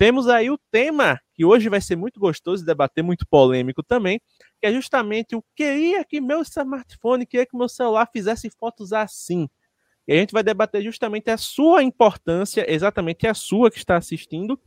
[0.00, 4.18] Temos aí o tema que hoje vai ser muito gostoso de debater, muito polêmico também,
[4.58, 9.46] que é justamente o queria que meu smartphone, queria que meu celular fizesse fotos assim.
[10.08, 14.58] E a gente vai debater justamente a sua importância, exatamente a sua que está assistindo,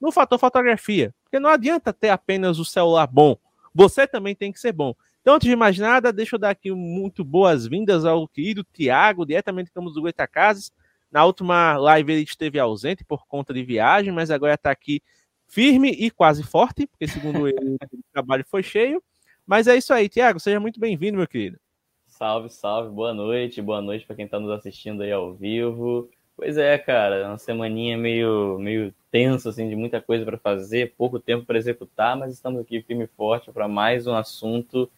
[0.00, 1.14] no fator fotografia.
[1.22, 3.36] Porque não adianta ter apenas o celular bom,
[3.72, 4.92] você também tem que ser bom.
[5.20, 9.66] Então, antes de mais nada, deixa eu dar aqui muito boas-vindas ao querido Tiago, diretamente
[9.66, 10.72] de Campos do Goitacazes.
[11.10, 15.02] Na última live ele esteve ausente por conta de viagem, mas agora está aqui
[15.48, 19.02] firme e quase forte, porque segundo ele o trabalho foi cheio.
[19.44, 21.58] Mas é isso aí, Tiago, seja muito bem-vindo, meu querido.
[22.06, 26.08] Salve, salve, boa noite, boa noite para quem está nos assistindo aí ao vivo.
[26.36, 31.18] Pois é, cara, uma semaninha meio, meio tenso, assim, de muita coisa para fazer, pouco
[31.18, 34.90] tempo para executar, mas estamos aqui firme e forte para mais um assunto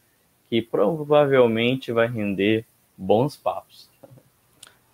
[0.48, 2.66] que provavelmente vai render
[2.96, 3.91] bons papos.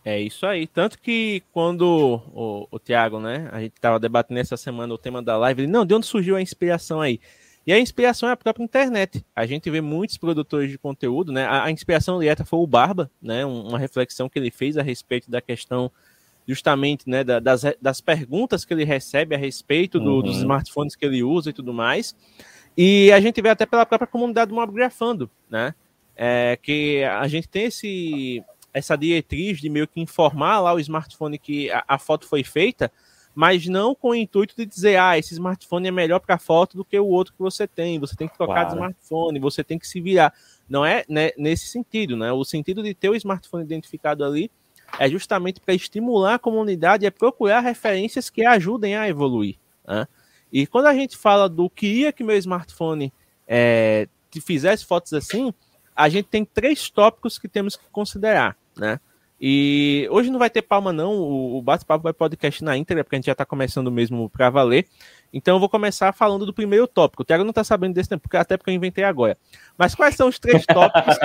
[0.09, 0.67] É isso aí.
[0.67, 5.21] Tanto que quando o, o Tiago, né, a gente estava debatendo essa semana o tema
[5.21, 7.21] da live, ele, não, de onde surgiu a inspiração aí?
[7.67, 9.23] E a inspiração é a própria internet.
[9.37, 11.45] A gente vê muitos produtores de conteúdo, né?
[11.45, 13.45] A, a inspiração direta foi o Barba, né?
[13.45, 15.93] Uma reflexão que ele fez a respeito da questão
[16.47, 20.23] justamente né, das, das perguntas que ele recebe a respeito do, uhum.
[20.23, 22.17] dos smartphones que ele usa e tudo mais.
[22.75, 25.75] E a gente vê até pela própria comunidade do Mobgrafando, né?
[26.17, 28.43] É, que a gente tem esse,
[28.79, 32.91] essa diretriz de meio que informar lá o smartphone que a, a foto foi feita,
[33.35, 36.85] mas não com o intuito de dizer, ah, esse smartphone é melhor para foto do
[36.85, 38.69] que o outro que você tem, você tem que trocar claro.
[38.69, 40.33] de smartphone, você tem que se virar.
[40.69, 42.33] Não é né, nesse sentido, né?
[42.33, 44.51] O sentido de ter o smartphone identificado ali
[44.99, 49.57] é justamente para estimular a comunidade a procurar referências que ajudem a evoluir.
[49.87, 50.07] Né?
[50.53, 53.13] E quando a gente fala do queria que meu smartphone
[53.47, 54.09] é,
[54.45, 55.53] fizesse fotos assim,
[55.95, 59.01] a gente tem três tópicos que temos que considerar, né?
[59.41, 61.13] E hoje não vai ter palma, não.
[61.21, 64.87] O, bate-papo vai podcast na íntegra, porque a gente já está começando mesmo para valer.
[65.33, 67.23] Então eu vou começar falando do primeiro tópico.
[67.23, 69.39] O Thiago não está sabendo desse tempo, até porque eu inventei agora.
[69.77, 71.17] Mas quais são os três tópicos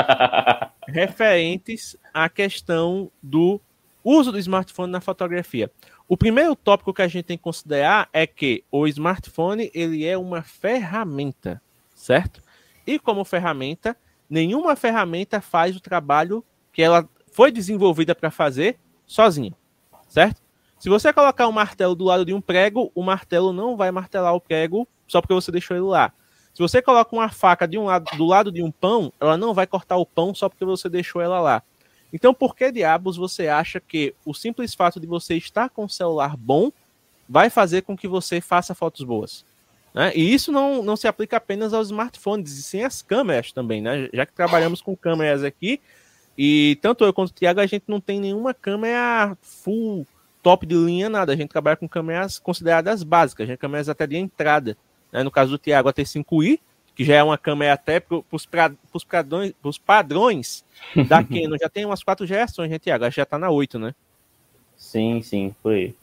[0.88, 3.60] referentes à questão do
[4.04, 5.72] uso do smartphone na fotografia?
[6.08, 10.16] O primeiro tópico que a gente tem que considerar é que o smartphone ele é
[10.16, 11.60] uma ferramenta,
[11.96, 12.44] certo?
[12.86, 13.98] E como ferramenta,
[14.30, 19.54] nenhuma ferramenta faz o trabalho que ela foi desenvolvida para fazer sozinha,
[20.08, 20.42] certo?
[20.80, 24.34] Se você colocar um martelo do lado de um prego, o martelo não vai martelar
[24.36, 26.14] o prego só porque você deixou ele lá.
[26.54, 29.54] Se você coloca uma faca de um lado, do lado de um pão, ela não
[29.54, 31.64] vai cortar o pão só porque você deixou ela lá.
[32.12, 35.90] Então, por que diabos você acha que o simples fato de você estar com um
[35.90, 36.72] celular bom
[37.28, 39.44] vai fazer com que você faça fotos boas?
[39.96, 40.12] Né?
[40.16, 44.10] E isso não, não se aplica apenas aos smartphones, e sim às câmeras também, né?
[44.14, 45.82] Já que trabalhamos com câmeras aqui,
[46.38, 50.06] e tanto eu quanto o Thiago, a gente não tem nenhuma câmera full
[50.42, 51.32] top de linha, nada.
[51.32, 53.56] A gente trabalha com câmeras consideradas básicas, né?
[53.56, 54.78] câmeras até de entrada.
[55.12, 55.24] Né?
[55.24, 56.60] No caso do Thiago, a T5i,
[56.96, 58.46] que já é uma câmera até para os
[59.04, 59.54] padrões,
[59.86, 60.66] padrões
[61.08, 61.58] da Canon.
[61.60, 63.10] já tem umas quatro gerações, né, Thiago?
[63.10, 63.96] Já está na 8, né?
[64.76, 65.96] Sim, sim, foi.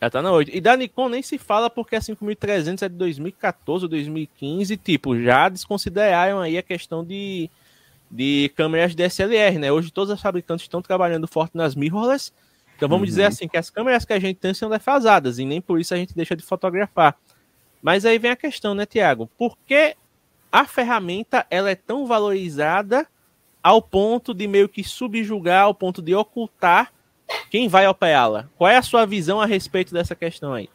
[0.00, 0.50] Já tá na 8.
[0.52, 4.76] E da Nikon nem se fala porque a 5300 é de 2014 ou 2015.
[4.76, 7.48] Tipo, já desconsideraram aí a questão de
[8.12, 9.72] de câmeras DSLR, né?
[9.72, 12.30] Hoje todas as fabricantes estão trabalhando forte nas mirrorless.
[12.76, 13.06] Então vamos uhum.
[13.06, 15.94] dizer assim que as câmeras que a gente tem são defasadas e nem por isso
[15.94, 17.16] a gente deixa de fotografar.
[17.80, 19.30] Mas aí vem a questão, né, Tiago?
[19.38, 19.96] Por que
[20.50, 23.06] a ferramenta ela é tão valorizada
[23.62, 26.92] ao ponto de meio que subjugar, ao ponto de ocultar
[27.50, 28.48] quem vai operá-la?
[28.58, 30.68] Qual é a sua visão a respeito dessa questão aí?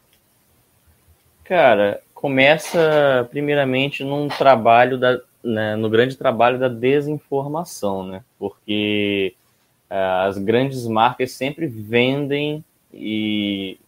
[1.44, 8.24] Cara, começa primeiramente num trabalho da, né, no grande trabalho da desinformação, né?
[8.38, 9.36] Porque
[9.90, 12.64] uh, as grandes marcas sempre vendem
[12.94, 13.80] e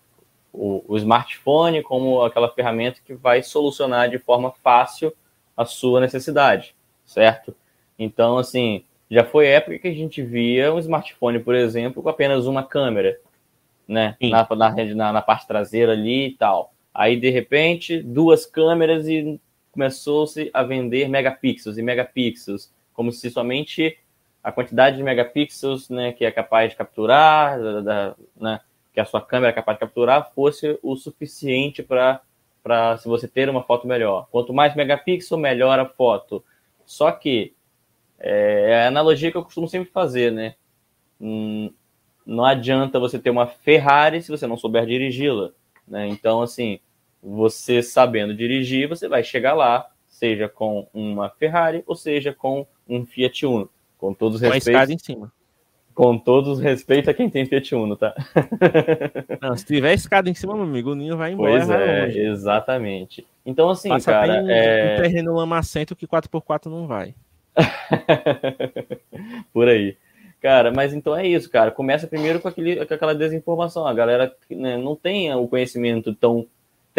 [0.53, 5.13] o, o, smartphone como aquela ferramenta que vai solucionar de forma fácil
[5.55, 6.75] a sua necessidade,
[7.05, 7.55] certo?
[7.97, 12.45] Então, assim, já foi época que a gente via um smartphone, por exemplo, com apenas
[12.45, 13.19] uma câmera,
[13.87, 14.15] né?
[14.21, 16.71] Na, na, na, parte traseira ali e tal.
[16.93, 19.39] Aí, de repente, duas câmeras e
[19.71, 23.97] começou-se a vender megapixels e megapixels, como se somente
[24.43, 28.59] a quantidade de megapixels né, que é capaz de capturar, da, da, né,
[28.93, 32.21] que a sua câmera é capaz de capturar, fosse o suficiente para
[32.97, 34.27] se você ter uma foto melhor.
[34.31, 36.43] Quanto mais megapixel, melhor a foto.
[36.85, 37.53] Só que
[38.19, 40.55] é, é a analogia que eu costumo sempre fazer, né?
[41.21, 41.71] Hum,
[42.25, 45.51] não adianta você ter uma Ferrari se você não souber dirigi-la,
[45.87, 46.07] né?
[46.07, 46.79] Então, assim,
[47.21, 53.05] você sabendo dirigir, você vai chegar lá, seja com uma Ferrari ou seja com um
[53.05, 54.89] Fiat Uno, com todos os respeitos.
[54.89, 55.31] em cima.
[55.93, 58.15] Com todos os respeitos a quem tem Fiat Uno, tá?
[59.41, 61.51] Não, se tiver escada em cima, meu amigo, o Ninho vai embora.
[61.51, 62.19] Pois é, longe.
[62.19, 63.27] exatamente.
[63.45, 64.35] Então, assim, Passa cara.
[64.49, 64.95] É...
[64.97, 67.13] um terreno lamacento que 4x4 não vai.
[69.51, 69.97] Por aí.
[70.41, 71.69] Cara, mas então é isso, cara.
[71.69, 73.85] Começa primeiro com, aquele, com aquela desinformação.
[73.85, 76.47] A galera né, não tem o conhecimento tão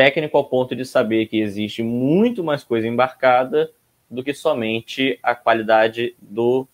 [0.01, 3.71] técnico ao ponto de saber que existe muito mais coisa embarcada
[4.11, 6.67] do que somente a qualidade do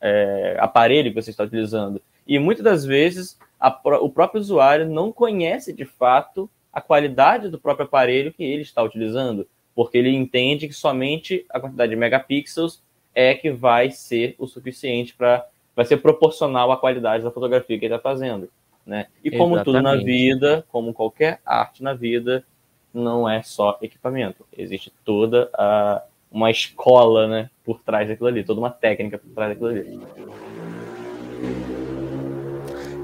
[0.00, 2.00] é, aparelho que você está utilizando.
[2.26, 3.68] E muitas das vezes a,
[4.00, 8.82] o próprio usuário não conhece de fato a qualidade do próprio aparelho que ele está
[8.82, 12.82] utilizando, porque ele entende que somente a quantidade de megapixels
[13.14, 15.46] é que vai ser o suficiente para
[15.76, 18.48] vai ser proporcional à qualidade da fotografia que ele está fazendo,
[18.86, 19.08] né?
[19.22, 19.64] E como Exatamente.
[19.64, 22.42] tudo na vida, como qualquer arte na vida,
[22.92, 28.60] não é só equipamento, existe toda a, uma escola, né, por trás daquilo ali, toda
[28.60, 30.00] uma técnica por trás daquilo ali.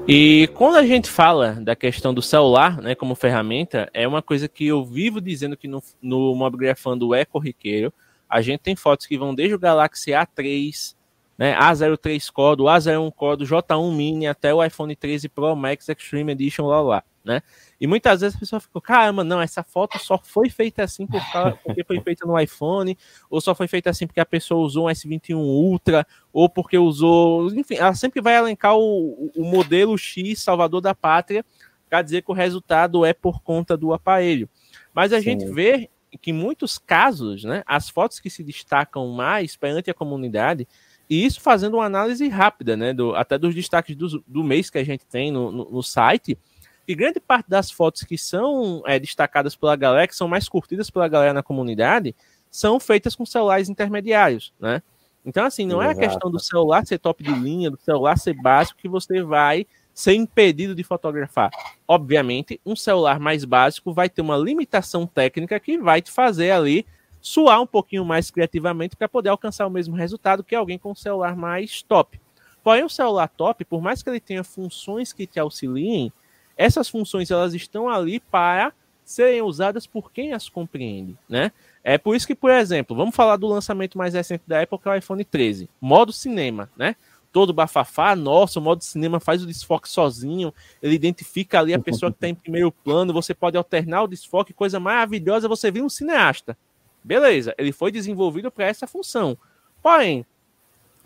[0.07, 4.47] E quando a gente fala da questão do celular, né, como ferramenta, é uma coisa
[4.47, 7.93] que eu vivo dizendo que no, no Mobgrafando é corriqueiro.
[8.29, 10.95] A gente tem fotos que vão desde o Galaxy A3,
[11.37, 15.89] né, A03 Core, do A01 Core, do J1 Mini até o iPhone 13 Pro Max
[15.89, 17.43] Extreme Edition lá lá, né?
[17.79, 21.21] E muitas vezes a pessoa fica, caramba, não, essa foto só foi feita assim por
[21.31, 22.97] causa, porque foi feita no iPhone,
[23.29, 27.53] ou só foi feita assim porque a pessoa usou um S21 Ultra, ou porque usou,
[27.53, 31.45] enfim, ela sempre vai elencar o, o modelo X salvador da pátria
[31.89, 34.49] para dizer que o resultado é por conta do aparelho.
[34.93, 35.23] Mas a Sim.
[35.23, 35.89] gente vê
[36.21, 40.67] que em muitos casos, né, as fotos que se destacam mais perante a comunidade
[41.09, 42.93] e isso fazendo uma análise rápida, né?
[42.93, 46.37] Do, até dos destaques do, do mês que a gente tem no, no, no site.
[46.87, 50.89] E grande parte das fotos que são é, destacadas pela galera, que são mais curtidas
[50.89, 52.15] pela galera na comunidade,
[52.49, 54.81] são feitas com celulares intermediários, né?
[55.25, 55.99] Então, assim, não Exato.
[55.99, 59.21] é a questão do celular ser top de linha, do celular ser básico, que você
[59.21, 61.49] vai ser impedido de fotografar.
[61.85, 66.85] Obviamente, um celular mais básico vai ter uma limitação técnica que vai te fazer ali
[67.19, 70.95] suar um pouquinho mais criativamente para poder alcançar o mesmo resultado que alguém com um
[70.95, 72.21] celular mais top.
[72.63, 76.13] Porém, o celular top, por mais que ele tenha funções que te auxiliem,
[76.57, 78.73] essas funções elas estão ali para
[79.05, 81.51] serem usadas por quem as compreende, né?
[81.81, 84.89] É por isso que, por exemplo, vamos falar do lançamento mais recente da Apple, que
[84.89, 86.95] é o iPhone 13, modo cinema, né?
[87.31, 92.11] Todo bafafá, nossa, o modo cinema faz o desfoque sozinho, ele identifica ali a pessoa
[92.11, 95.89] que está em primeiro plano, você pode alternar o desfoque, coisa maravilhosa, você vira um
[95.89, 96.57] cineasta.
[97.01, 99.37] Beleza, ele foi desenvolvido para essa função.
[99.81, 100.25] Porém,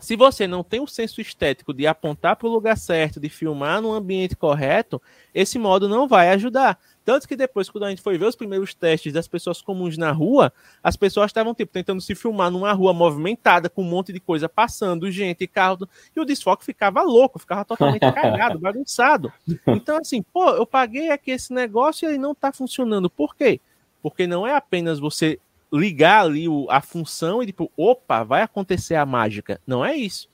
[0.02, 3.82] se você não tem o senso estético de apontar para o lugar certo, de filmar
[3.82, 5.00] no ambiente correto,
[5.34, 6.80] esse modo não vai ajudar.
[7.06, 10.12] Tanto que depois, quando a gente foi ver os primeiros testes das pessoas comuns na
[10.12, 10.52] rua,
[10.84, 14.50] as pessoas estavam tipo, tentando se filmar numa rua movimentada, com um monte de coisa
[14.50, 19.32] passando, gente, carro, e o desfoque ficava louco, ficava totalmente cagado, bagunçado.
[19.68, 23.08] Então, assim, pô, eu paguei aqui esse negócio e ele não está funcionando.
[23.08, 23.62] Por quê?
[24.02, 25.40] Porque não é apenas você
[25.72, 29.60] ligar ali o, a função e tipo, opa, vai acontecer a mágica.
[29.66, 30.30] Não é isso.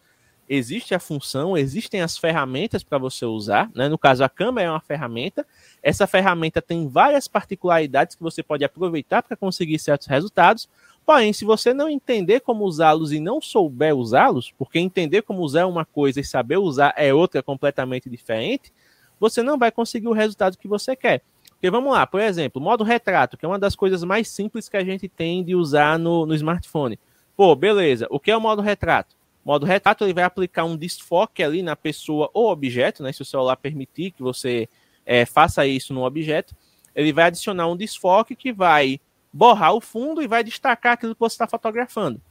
[0.50, 3.90] Existe a função, existem as ferramentas para você usar, né?
[3.90, 5.46] No caso, a câmera é uma ferramenta.
[5.84, 10.70] Essa ferramenta tem várias particularidades que você pode aproveitar para conseguir certos resultados.
[11.06, 15.62] Porém, se você não entender como usá-los e não souber usá-los, porque entender como usar
[15.62, 18.72] é uma coisa e saber usar é outra completamente diferente,
[19.20, 21.22] você não vai conseguir o resultado que você quer.
[21.58, 24.78] Porque vamos lá, por exemplo, modo retrato, que é uma das coisas mais simples que
[24.78, 27.00] a gente tem de usar no, no smartphone.
[27.36, 28.06] Pô, beleza.
[28.12, 29.16] O que é o modo retrato?
[29.44, 33.12] O modo retrato ele vai aplicar um desfoque ali na pessoa ou objeto, né?
[33.12, 34.70] Se o celular permitir que você
[35.04, 36.56] é, faça isso no objeto,
[36.96, 39.00] ele vai adicionar um desfoque que vai
[39.34, 42.22] borrar o fundo e vai destacar aquilo que você está fotografando.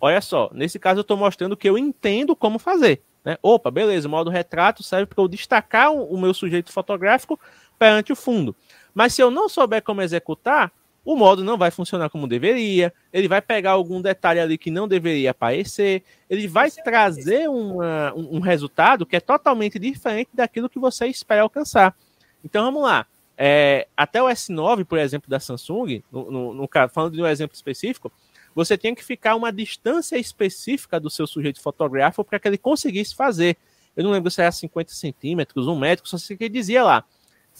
[0.00, 3.02] Olha só, nesse caso eu estou mostrando que eu entendo como fazer.
[3.22, 3.36] Né?
[3.42, 7.38] Opa, beleza, o modo retrato serve para eu destacar o meu sujeito fotográfico
[7.80, 8.54] perante o fundo.
[8.94, 10.70] Mas se eu não souber como executar,
[11.02, 14.86] o modo não vai funcionar como deveria, ele vai pegar algum detalhe ali que não
[14.86, 20.78] deveria aparecer, ele vai trazer uma, um, um, resultado que é totalmente diferente daquilo que
[20.78, 21.96] você espera alcançar.
[22.44, 23.06] Então vamos lá.
[23.42, 27.56] É, até o S9, por exemplo, da Samsung, no, no, no, falando de um exemplo
[27.56, 28.12] específico,
[28.54, 33.14] você tem que ficar uma distância específica do seu sujeito fotográfico para que ele conseguisse
[33.14, 33.56] fazer.
[33.96, 37.04] Eu não lembro se era 50 centímetros, um metro, só sei que dizia lá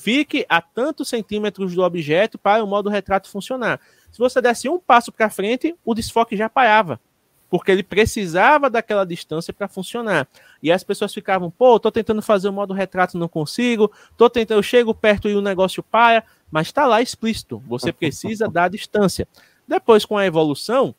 [0.00, 3.78] Fique a tantos centímetros do objeto para o modo retrato funcionar.
[4.10, 6.98] Se você desse um passo para frente, o desfoque já parava
[7.50, 10.28] porque ele precisava daquela distância para funcionar.
[10.62, 14.58] E as pessoas ficavam, pô, tô tentando fazer o modo retrato, não consigo, tô tentando,
[14.58, 19.26] eu chego perto e o negócio paia, mas está lá explícito, você precisa da distância.
[19.66, 20.94] Depois, com a evolução,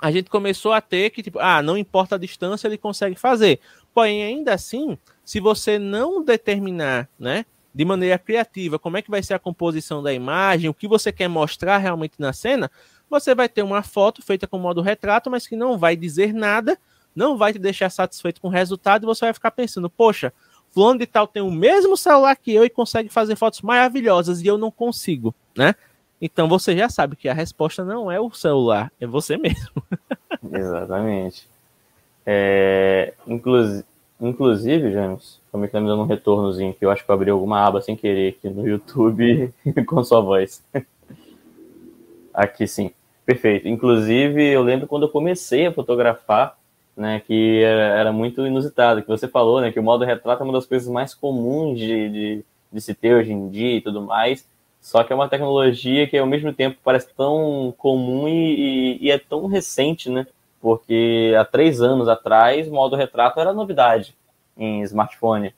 [0.00, 3.60] a gente começou a ter que, tipo, ah, não importa a distância, ele consegue fazer.
[3.94, 7.46] Porém, ainda assim, se você não determinar, né,
[7.78, 11.12] de maneira criativa, como é que vai ser a composição da imagem, o que você
[11.12, 12.68] quer mostrar realmente na cena,
[13.08, 16.76] você vai ter uma foto feita com modo retrato, mas que não vai dizer nada,
[17.14, 20.32] não vai te deixar satisfeito com o resultado, e você vai ficar pensando, poxa,
[20.70, 24.48] fulano de tal tem o mesmo celular que eu e consegue fazer fotos maravilhosas e
[24.48, 25.76] eu não consigo, né?
[26.20, 29.84] Então você já sabe que a resposta não é o celular, é você mesmo.
[30.52, 31.46] Exatamente.
[32.26, 33.84] É, inclusive,
[34.20, 37.80] inclusive, James, tá me dando um retornozinho que eu acho que eu abri alguma aba
[37.80, 39.52] sem querer aqui no YouTube
[39.86, 40.62] com sua voz.
[42.32, 42.92] Aqui sim.
[43.28, 43.68] Perfeito.
[43.68, 46.56] Inclusive, eu lembro quando eu comecei a fotografar,
[46.96, 50.44] né, que era, era, muito inusitado, que você falou, né, que o modo retrato é
[50.44, 54.00] uma das coisas mais comuns de, de, de, se ter hoje em dia e tudo
[54.00, 54.48] mais,
[54.80, 59.10] só que é uma tecnologia que ao mesmo tempo parece tão comum e, e, e
[59.10, 60.26] é tão recente, né,
[60.60, 64.14] porque há três anos atrás, modo retrato era novidade
[64.56, 65.54] em smartphone.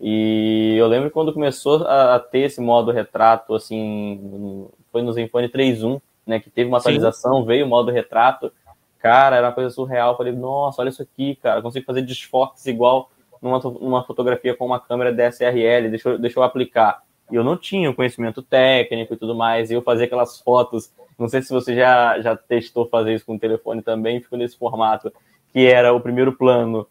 [0.00, 6.00] E eu lembro quando começou a, ter esse modo retrato, assim, foi no Zenfone 3.1,
[6.26, 6.38] né?
[6.38, 7.46] Que teve uma atualização, Sim.
[7.46, 8.52] veio o modo retrato.
[8.98, 10.16] Cara, era uma coisa surreal.
[10.16, 11.62] Falei, nossa, olha isso aqui, cara.
[11.62, 15.88] consigo fazer desfoques igual numa, numa fotografia com uma câmera DSLR.
[15.88, 17.02] Deixa eu, deixa eu aplicar.
[17.30, 19.70] E eu não tinha o conhecimento técnico e tudo mais.
[19.70, 20.92] E eu fazia aquelas fotos.
[21.18, 24.20] Não sei se você já, já testou fazer isso com o telefone também.
[24.20, 25.12] Ficou nesse formato.
[25.52, 26.86] Que era o primeiro plano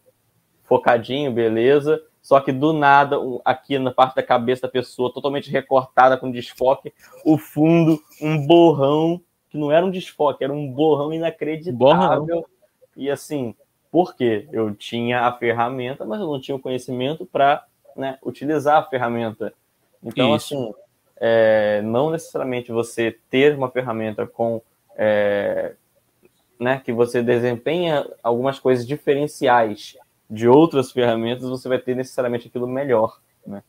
[0.63, 6.17] focadinho, beleza só que do nada, aqui na parte da cabeça da pessoa, totalmente recortada
[6.17, 6.91] com desfoque,
[7.23, 12.25] o fundo, um borrão, que não era um desfoque, era um borrão inacreditável.
[12.25, 12.45] Borrão.
[12.97, 13.53] E assim,
[13.91, 14.49] por quê?
[14.51, 17.63] Eu tinha a ferramenta, mas eu não tinha o conhecimento para
[17.95, 19.53] né, utilizar a ferramenta.
[20.05, 20.55] Então, Isso.
[20.55, 20.73] assim,
[21.17, 24.61] é, não necessariamente você ter uma ferramenta com.
[24.95, 25.73] É,
[26.57, 29.97] né, que você desempenha algumas coisas diferenciais
[30.29, 33.61] de outras ferramentas, você vai ter necessariamente aquilo melhor, né?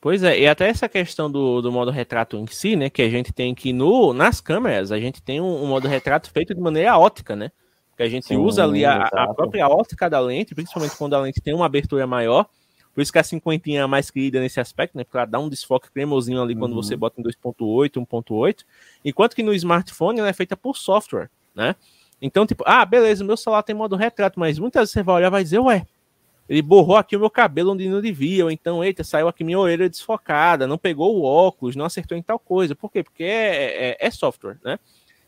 [0.00, 2.88] Pois é, e até essa questão do, do modo retrato em si, né?
[2.88, 6.30] Que a gente tem que no, nas câmeras, a gente tem um, um modo retrato
[6.30, 7.52] feito de maneira ótica, né?
[7.96, 11.20] Que a gente Sim, usa ali a, a, própria ótica da lente, principalmente quando a
[11.20, 12.46] lente tem uma abertura maior.
[12.94, 15.04] Por isso que a cinquentinha é mais querida nesse aspecto, né?
[15.04, 16.60] Porque ela dá um desfoque cremosinho ali uhum.
[16.60, 18.64] quando você bota em 2.8, 1.8.
[19.04, 21.76] Enquanto que no smartphone ela é feita por software, né?
[22.20, 25.28] Então, tipo, ah, beleza, meu celular tem modo retrato, mas muitas vezes você vai olhar
[25.28, 25.86] e vai dizer, ué,
[26.48, 29.58] ele borrou aqui o meu cabelo onde não devia, ou então, eita, saiu aqui minha
[29.58, 32.74] orelha desfocada, não pegou o óculos, não acertou em tal coisa.
[32.74, 33.02] Por quê?
[33.02, 34.78] Porque é, é, é software, né?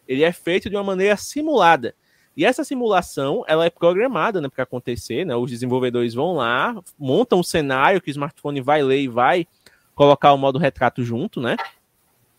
[0.06, 1.94] Ele é feito de uma maneira simulada.
[2.36, 5.36] E essa simulação, ela é programada né, para acontecer, né?
[5.36, 9.46] Os desenvolvedores vão lá, montam um cenário que o smartphone vai ler e vai
[9.94, 11.56] colocar o modo retrato junto, né?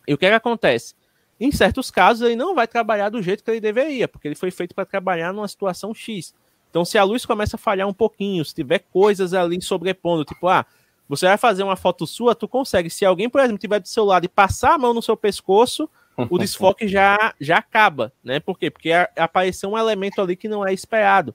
[0.07, 0.95] E o que, é que acontece?
[1.39, 4.49] Em certos casos, ele não vai trabalhar do jeito que ele deveria, porque ele foi
[4.49, 6.33] feito para trabalhar numa situação X.
[6.69, 10.47] Então, se a luz começa a falhar um pouquinho, se tiver coisas ali sobrepondo, tipo,
[10.47, 10.65] ah,
[11.07, 12.89] você vai fazer uma foto sua, tu consegue.
[12.89, 15.87] Se alguém, por exemplo, tiver do seu lado e passar a mão no seu pescoço,
[16.17, 18.39] o desfoque já, já acaba, né?
[18.39, 18.69] Por quê?
[18.69, 21.33] Porque apareceu um elemento ali que não é esperado.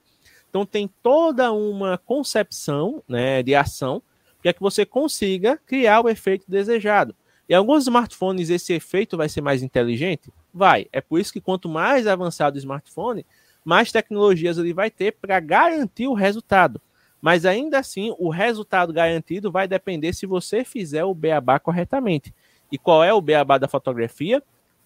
[0.49, 4.01] Então tem toda uma concepção né, de ação
[4.41, 7.15] para que você consiga criar o efeito desejado.
[7.47, 10.31] Em alguns smartphones esse efeito vai ser mais inteligente?
[10.53, 10.87] Vai.
[10.91, 13.25] É por isso que quanto mais avançado o smartphone,
[13.65, 16.81] mais tecnologias ele vai ter para garantir o resultado.
[17.21, 22.33] Mas ainda assim, o resultado garantido vai depender se você fizer o beabá corretamente.
[22.71, 24.41] E qual é o beabá da fotografia?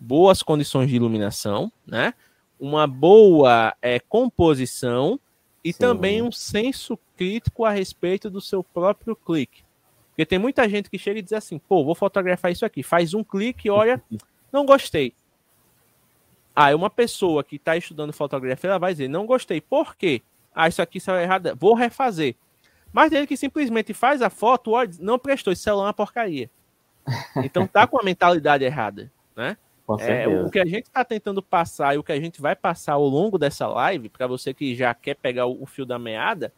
[0.06, 2.14] Boas condições de iluminação, né?
[2.60, 5.18] Uma boa é, composição
[5.64, 5.80] e Sim.
[5.80, 9.64] também um senso crítico a respeito do seu próprio clique.
[10.10, 12.84] Porque tem muita gente que chega e diz assim, pô, vou fotografar isso aqui.
[12.84, 14.04] Faz um clique, olha,
[14.52, 15.14] não gostei.
[16.54, 19.62] Aí ah, uma pessoa que está estudando fotografia, ela vai dizer, não gostei.
[19.62, 20.22] Por quê?
[20.54, 21.56] Ah, isso aqui saiu errado.
[21.56, 22.36] Vou refazer.
[22.92, 26.50] Mas ele que simplesmente faz a foto, olha, não prestou, esse celular é uma porcaria.
[27.44, 29.58] Então tá com a mentalidade errada, né?
[30.00, 32.94] É, o que a gente está tentando passar e o que a gente vai passar
[32.94, 36.54] ao longo dessa live, para você que já quer pegar o, o fio da meada,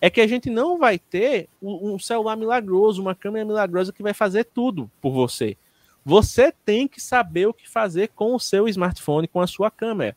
[0.00, 4.14] é que a gente não vai ter um celular milagroso, uma câmera milagrosa que vai
[4.14, 5.56] fazer tudo por você.
[6.04, 10.16] Você tem que saber o que fazer com o seu smartphone, com a sua câmera.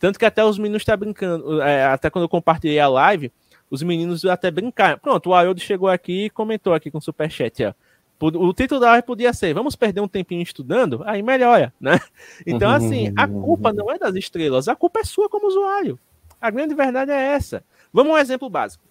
[0.00, 3.30] Tanto que até os meninos estão tá brincando, é, até quando eu compartilhei a live,
[3.70, 4.98] os meninos até brincaram.
[4.98, 7.72] Pronto, o Haroldo chegou aqui e comentou aqui com o superchat, ó.
[8.20, 11.02] O título da live podia ser Vamos perder um tempinho estudando?
[11.06, 11.98] Aí melhora, né?
[12.46, 15.98] Então, assim, a culpa não é das estrelas, a culpa é sua como usuário.
[16.40, 17.64] A grande verdade é essa.
[17.92, 18.84] Vamos um exemplo básico.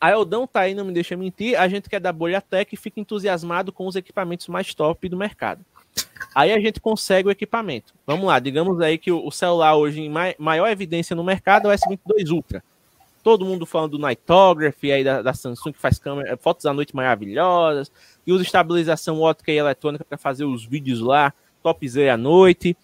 [0.00, 1.58] A Eldão tá aí, não me deixa mentir.
[1.58, 5.16] A gente quer dar bolha tech e fica entusiasmado com os equipamentos mais top do
[5.16, 5.64] mercado.
[6.34, 7.92] Aí a gente consegue o equipamento.
[8.06, 11.76] Vamos lá, digamos aí que o celular hoje em maior evidência no mercado é o
[11.76, 12.62] S22 Ultra
[13.22, 16.94] todo mundo falando do Nightography aí da, da, Samsung que faz câmera, fotos à noite
[16.94, 17.90] maravilhosas,
[18.26, 21.32] e usa estabilização ótica e eletrônica para fazer os vídeos lá,
[21.62, 22.76] topzera à noite,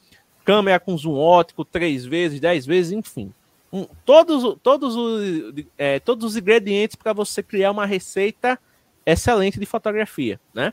[0.44, 3.32] câmera com zoom ótico três vezes, dez vezes, enfim.
[3.72, 8.58] Um, todos, todos, os, é, todos os ingredientes para você criar uma receita
[9.04, 10.72] excelente de fotografia, né?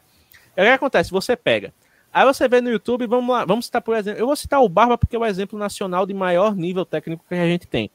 [0.56, 1.12] E o que acontece?
[1.12, 1.74] Você pega.
[2.13, 4.68] Aí você vê no YouTube, vamos lá, vamos citar, por exemplo, eu vou citar o
[4.68, 7.89] Barba porque é o exemplo nacional de maior nível técnico que a gente tem.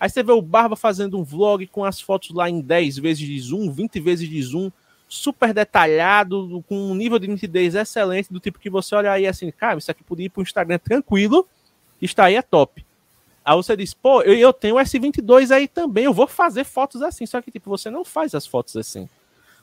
[0.00, 3.26] Aí você vê o Barba fazendo um vlog com as fotos lá em 10 vezes
[3.26, 4.70] de zoom, 20 vezes de zoom,
[5.06, 9.50] super detalhado, com um nível de nitidez excelente, do tipo que você olha aí assim,
[9.50, 11.46] cara, isso aqui podia ir para o Instagram tranquilo,
[12.00, 12.86] está aí é top.
[13.44, 17.26] Aí você diz, pô, eu, eu tenho S22 aí também, eu vou fazer fotos assim,
[17.26, 19.06] só que tipo, você não faz as fotos assim.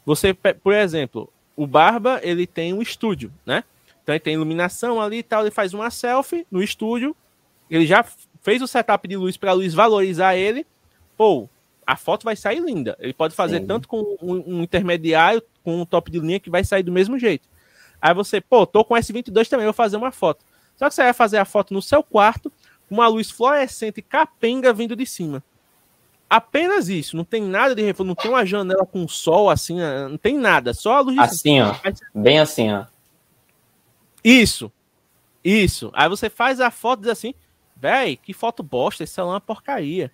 [0.05, 3.63] Você, por exemplo, o Barba, ele tem um estúdio, né?
[4.03, 7.15] Então ele tem iluminação ali e tal, ele faz uma selfie no estúdio,
[7.69, 8.05] ele já
[8.47, 10.65] fez o setup de luz para a luz valorizar ele,
[11.17, 11.49] pô,
[11.85, 12.95] a foto vai sair linda.
[12.97, 13.67] Ele pode fazer Sim.
[13.67, 17.19] tanto com um, um, intermediário, com um top de linha que vai sair do mesmo
[17.19, 17.45] jeito.
[18.01, 20.45] Aí você, pô, tô com S22 também, vou fazer uma foto.
[20.77, 22.49] Só que você vai fazer a foto no seu quarto,
[22.87, 25.43] com uma luz fluorescente capenga vindo de cima.
[26.29, 29.77] Apenas isso, não tem nada de reforço, não tem uma janela com sol assim,
[30.09, 31.81] não tem nada, só a luz de Assim, cima.
[31.83, 31.91] ó.
[32.17, 32.85] Bem assim, ó.
[34.23, 34.71] Isso.
[35.43, 35.91] Isso.
[35.93, 37.33] Aí você faz a foto diz assim:
[37.79, 40.11] Véi, que foto bosta, esse celular é uma porcaria.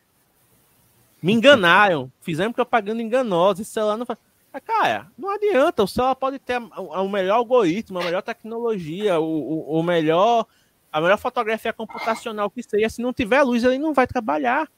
[1.22, 4.20] Me enganaram, fizeram propaganda enganosa, esse celular não faz.
[4.51, 9.24] Ah, cara, não adianta, o celular pode ter o melhor algoritmo, a melhor tecnologia, o,
[9.24, 10.46] o, o, melhor,
[10.92, 14.70] a melhor fotografia computacional que seja, se não tiver luz, ele não vai trabalhar.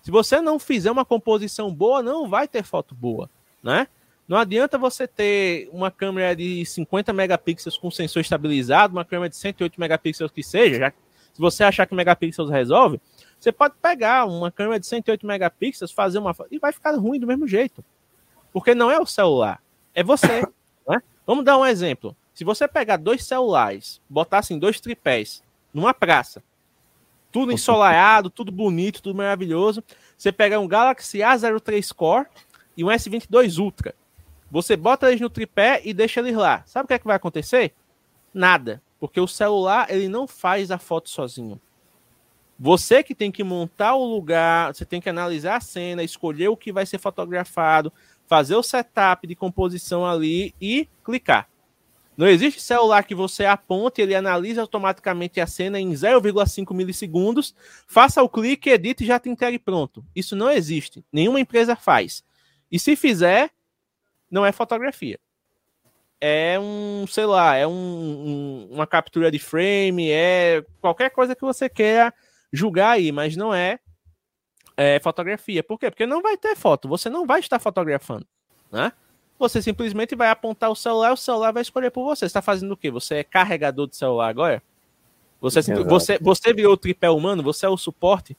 [0.00, 3.28] Se você não fizer uma composição boa, não vai ter foto boa,
[3.62, 3.88] né?
[4.26, 9.36] Não adianta você ter uma câmera de 50 megapixels com sensor estabilizado, uma câmera de
[9.36, 10.92] 108 megapixels que seja, já
[11.38, 13.00] se você achar que megapixels resolve,
[13.38, 17.28] você pode pegar uma câmera de 108 megapixels, fazer uma e vai ficar ruim do
[17.28, 17.84] mesmo jeito.
[18.52, 19.62] Porque não é o celular,
[19.94, 20.40] é você.
[20.84, 21.00] né?
[21.24, 22.16] Vamos dar um exemplo.
[22.34, 25.40] Se você pegar dois celulares, botar assim dois tripés
[25.72, 26.42] numa praça,
[27.30, 29.84] tudo ensolarado, tudo bonito, tudo maravilhoso,
[30.16, 32.26] você pega um Galaxy A03 Core
[32.76, 33.94] e um S22 Ultra.
[34.50, 36.64] Você bota eles no tripé e deixa eles lá.
[36.66, 37.72] Sabe o que, é que vai acontecer?
[38.34, 38.82] Nada.
[38.98, 41.60] Porque o celular, ele não faz a foto sozinho.
[42.58, 46.56] Você que tem que montar o lugar, você tem que analisar a cena, escolher o
[46.56, 47.92] que vai ser fotografado,
[48.26, 51.48] fazer o setup de composição ali e clicar.
[52.16, 57.54] Não existe celular que você aponte, ele analisa automaticamente a cena em 0,5 milissegundos,
[57.86, 60.04] faça o clique, edite e já te entregue pronto.
[60.16, 61.04] Isso não existe.
[61.12, 62.24] Nenhuma empresa faz.
[62.72, 63.52] E se fizer,
[64.28, 65.20] não é fotografia
[66.20, 71.42] é um, sei lá, é um, um, uma captura de frame, é qualquer coisa que
[71.42, 72.12] você queira
[72.52, 73.78] julgar aí, mas não é,
[74.76, 75.62] é, fotografia.
[75.62, 75.90] Por quê?
[75.90, 78.26] Porque não vai ter foto, você não vai estar fotografando,
[78.70, 78.92] né?
[79.38, 82.20] Você simplesmente vai apontar o celular, o celular vai escolher por você.
[82.20, 82.90] Você está fazendo o quê?
[82.90, 84.60] Você é carregador de celular agora?
[85.40, 87.40] Você, você, você virou o tripé humano?
[87.44, 88.36] Você é o suporte?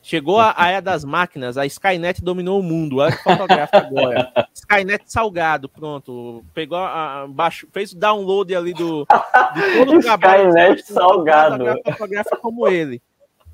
[0.00, 2.98] Chegou a, a era das máquinas, a Skynet dominou o mundo.
[2.98, 4.32] Olha que fotografa agora.
[4.54, 6.44] Skynet salgado, pronto.
[6.54, 9.06] Pegou a, baixo, fez o download ali do
[9.54, 10.48] de todo o trabalho.
[10.48, 11.64] Skynet salgado.
[11.84, 13.02] Fotografa como ele,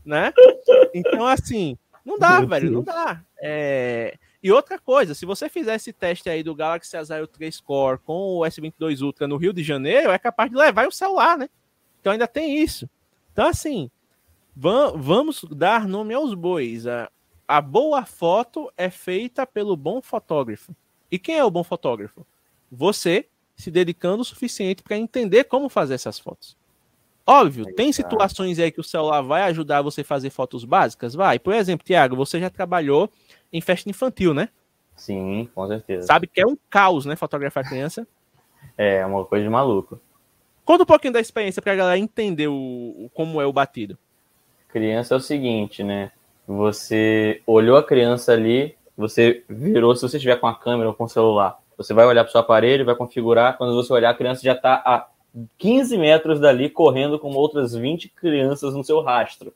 [0.05, 0.33] né?
[0.93, 2.75] Então assim, não dá, Meu velho, Deus.
[2.75, 3.21] não dá.
[3.41, 4.15] É...
[4.43, 8.41] E outra coisa, se você fizer esse teste aí do Galaxy A03 Core com o
[8.43, 11.49] S22 Ultra no Rio de Janeiro, é capaz de levar o celular, né?
[12.01, 12.89] Então ainda tem isso.
[13.33, 13.91] Então assim,
[14.57, 16.87] vamos dar nome aos bois.
[16.87, 17.11] A,
[17.47, 20.75] a boa foto é feita pelo bom fotógrafo.
[21.11, 22.27] E quem é o bom fotógrafo?
[22.71, 26.57] Você se dedicando o suficiente para entender como fazer essas fotos.
[27.27, 31.15] Óbvio, tem situações aí que o celular vai ajudar você a fazer fotos básicas?
[31.15, 31.39] Vai.
[31.39, 33.11] Por exemplo, Tiago, você já trabalhou
[33.53, 34.51] em festa infantil, né?
[34.95, 36.07] Sim, com certeza.
[36.07, 37.17] Sabe que é um caos, né?
[37.17, 38.07] Fotografar criança.
[38.79, 40.01] É, uma coisa de maluco.
[40.65, 43.97] Conta um pouquinho da experiência para a galera entender o, o, como é o batido
[44.75, 46.11] criança é o seguinte, né?
[46.49, 51.05] Você olhou a criança ali, você virou, se você estiver com a câmera ou com
[51.05, 54.15] o celular, você vai olhar para o seu aparelho, vai configurar, quando você olhar, a
[54.15, 55.07] criança já está a
[55.59, 59.55] 15 metros dali, correndo com outras 20 crianças no seu rastro.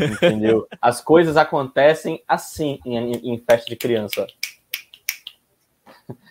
[0.00, 0.66] Entendeu?
[0.80, 4.26] As coisas acontecem assim em, em festa de criança.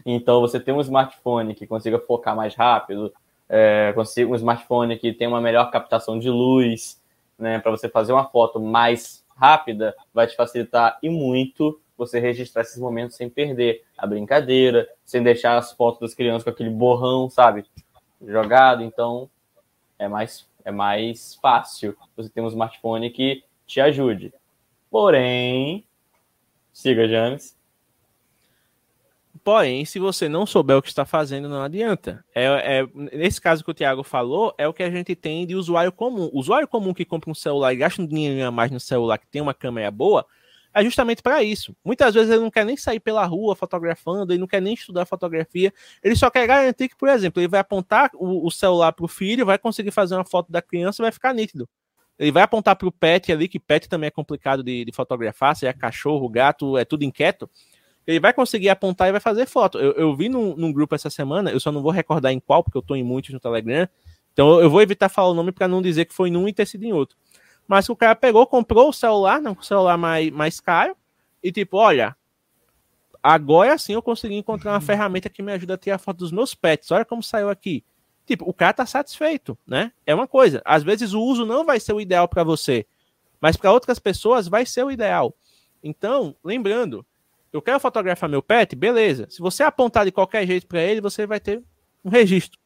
[0.03, 3.13] Então, você tem um smartphone que consiga focar mais rápido,
[3.47, 7.00] é, consiga um smartphone que tem uma melhor captação de luz,
[7.41, 12.61] né, para você fazer uma foto mais rápida, vai te facilitar e muito você registrar
[12.61, 17.29] esses momentos sem perder a brincadeira, sem deixar as fotos das crianças com aquele borrão,
[17.29, 17.65] sabe,
[18.25, 18.83] jogado.
[18.83, 19.29] Então,
[19.99, 24.33] é mais, é mais fácil você ter um smartphone que te ajude.
[24.89, 25.85] Porém,
[26.73, 27.55] siga, James.
[29.43, 32.23] Porém, se você não souber o que está fazendo, não adianta.
[32.35, 32.45] É,
[32.79, 35.91] é, nesse caso que o Thiago falou, é o que a gente tem de usuário
[35.91, 36.29] comum.
[36.31, 39.17] O usuário comum que compra um celular e gasta um dinheiro a mais no celular
[39.17, 40.27] que tem uma câmera boa,
[40.73, 41.75] é justamente para isso.
[41.83, 45.05] Muitas vezes ele não quer nem sair pela rua fotografando, ele não quer nem estudar
[45.05, 45.73] fotografia,
[46.03, 49.07] ele só quer garantir que, por exemplo, ele vai apontar o, o celular para o
[49.07, 51.67] filho, vai conseguir fazer uma foto da criança e vai ficar nítido.
[52.19, 55.55] Ele vai apontar para o pet ali, que pet também é complicado de, de fotografar,
[55.55, 57.49] se é cachorro, gato, é tudo inquieto
[58.05, 59.77] ele vai conseguir apontar e vai fazer foto.
[59.77, 62.63] Eu, eu vi num, num, grupo essa semana, eu só não vou recordar em qual,
[62.63, 63.87] porque eu tô em muitos no Telegram.
[64.33, 66.65] Então eu vou evitar falar o nome para não dizer que foi num e ter
[66.65, 67.17] sido em outro.
[67.67, 70.95] Mas o cara pegou, comprou o celular, não, o celular mais, mais caro,
[71.43, 72.15] e tipo, olha,
[73.21, 76.55] agora sim eu consegui encontrar uma ferramenta que me ajuda a tirar foto dos meus
[76.55, 76.91] pets.
[76.91, 77.83] Olha como saiu aqui.
[78.25, 79.91] Tipo, o cara tá satisfeito, né?
[80.05, 80.61] É uma coisa.
[80.63, 82.85] Às vezes o uso não vai ser o ideal para você,
[83.39, 85.35] mas para outras pessoas vai ser o ideal.
[85.83, 87.05] Então, lembrando,
[87.51, 89.27] eu quero fotografar meu pet, beleza.
[89.29, 91.61] Se você apontar de qualquer jeito para ele, você vai ter
[92.03, 92.59] um registro.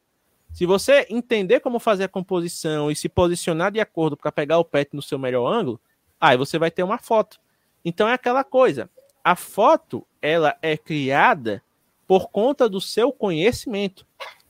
[0.52, 4.64] Se você entender como fazer a composição e se posicionar de acordo para pegar o
[4.64, 5.80] pet no seu melhor ângulo,
[6.20, 7.38] aí você vai ter uma foto.
[7.84, 8.88] Então é aquela coisa.
[9.22, 11.62] A foto, ela é criada
[12.06, 14.06] por conta do seu conhecimento.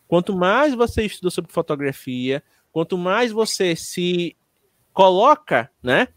[0.06, 4.36] Quanto mais você estuda sobre fotografia, quanto mais você se
[4.92, 6.08] coloca, né,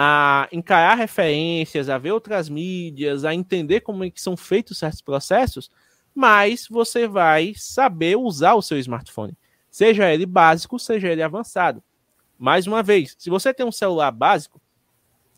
[0.00, 5.02] a encarar referências, a ver outras mídias, a entender como é que são feitos certos
[5.02, 5.68] processos,
[6.14, 9.36] mais você vai saber usar o seu smartphone,
[9.68, 11.82] seja ele básico, seja ele avançado.
[12.38, 14.62] Mais uma vez, se você tem um celular básico,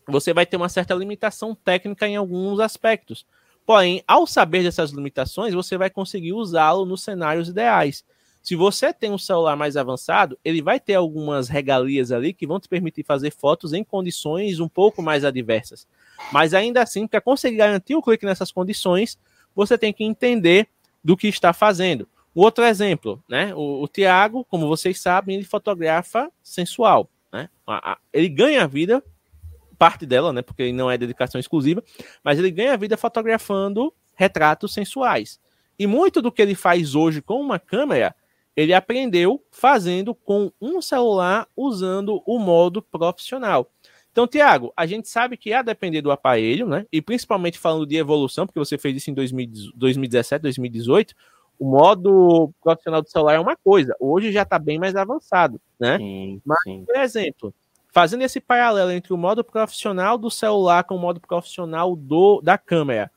[0.07, 3.25] você vai ter uma certa limitação técnica em alguns aspectos.
[3.65, 8.05] Porém, ao saber dessas limitações, você vai conseguir usá-lo nos cenários ideais.
[8.41, 12.59] Se você tem um celular mais avançado, ele vai ter algumas regalias ali que vão
[12.59, 15.87] te permitir fazer fotos em condições um pouco mais adversas.
[16.31, 19.17] Mas ainda assim, para conseguir garantir o clique nessas condições,
[19.55, 20.67] você tem que entender
[21.03, 22.07] do que está fazendo.
[22.33, 23.53] Outro exemplo, né?
[23.53, 27.49] O, o Tiago, como vocês sabem, ele fotografa sensual, né?
[28.11, 29.03] Ele ganha vida,
[29.77, 30.41] parte dela, né?
[30.41, 31.83] Porque ele não é dedicação exclusiva,
[32.23, 35.39] mas ele ganha vida fotografando retratos sensuais.
[35.77, 38.15] E muito do que ele faz hoje com uma câmera
[38.55, 43.69] ele aprendeu fazendo com um celular usando o modo profissional.
[44.11, 46.85] Então, Tiago, a gente sabe que a depender do aparelho, né?
[46.91, 51.15] E principalmente falando de evolução, porque você fez isso em 2017, 2018,
[51.57, 53.95] o modo profissional do celular é uma coisa.
[53.99, 55.97] Hoje já está bem mais avançado, né?
[55.97, 56.83] Sim, Mas, sim.
[56.85, 57.53] por exemplo,
[57.87, 62.57] fazendo esse paralelo entre o modo profissional do celular com o modo profissional do, da
[62.57, 63.11] câmera,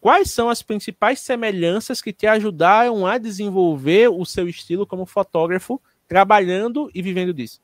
[0.00, 5.80] Quais são as principais semelhanças que te ajudaram a desenvolver o seu estilo como fotógrafo,
[6.08, 7.60] trabalhando e vivendo disso?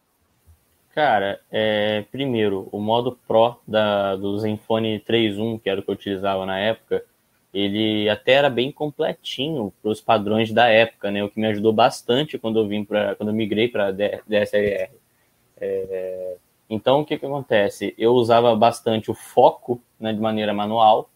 [0.94, 5.94] Cara, é, primeiro, o modo Pro da, do Zenfone 3.1, que era o que eu
[5.94, 7.04] utilizava na época,
[7.52, 11.24] ele até era bem completinho para os padrões da época, né?
[11.24, 14.90] O que me ajudou bastante quando eu vim para, quando eu migrei para DSLR.
[15.58, 16.36] É,
[16.68, 17.94] então, o que, que acontece?
[17.96, 21.08] Eu usava bastante o foco, né, de maneira manual,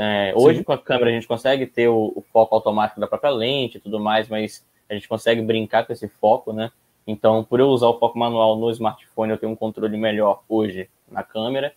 [0.00, 0.64] é, hoje, Sim.
[0.64, 3.80] com a câmera, a gente consegue ter o, o, foco automático da própria lente e
[3.80, 6.70] tudo mais, mas a gente consegue brincar com esse foco, né?
[7.04, 10.88] Então, por eu usar o foco manual no smartphone, eu tenho um controle melhor hoje
[11.10, 11.72] na câmera.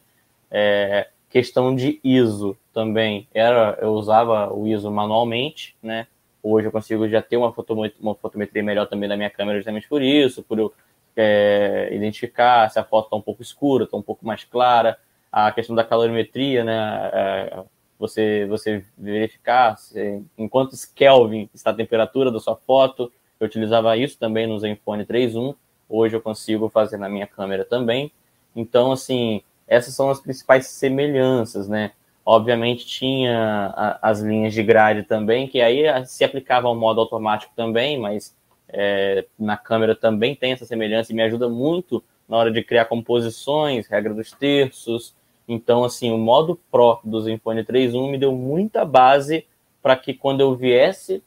[0.52, 6.06] É, questão de ISO também, era eu usava o ISO manualmente, né?
[6.44, 9.88] Hoje eu consigo já ter uma, fotometria, uma fotometria melhor também da minha câmera justamente
[9.90, 10.72] por isso, por eu
[11.16, 15.00] é, identificar se a foto está um pouco escura, está um pouco mais clara,
[15.32, 17.66] a questão da calorimetria, né?
[18.02, 23.12] Você, você verificar se, em quantos Kelvin está a temperatura da sua foto.
[23.40, 25.54] Eu utilizava isso também no Zenfone 3.1.
[25.88, 28.12] Hoje eu consigo fazer na minha câmera também.
[28.56, 31.92] Então, assim, essas são as principais semelhanças, né?
[32.26, 37.54] Obviamente tinha a, as linhas de grade também, que aí se aplicava ao modo automático
[37.56, 38.36] também, mas
[38.68, 42.86] é, na câmera também tem essa semelhança e me ajuda muito na hora de criar
[42.86, 45.14] composições, regra dos terços,
[45.54, 49.46] então, assim, o modo Pro do Zenfone 3.1 me deu muita base
[49.82, 51.22] para que quando eu viesse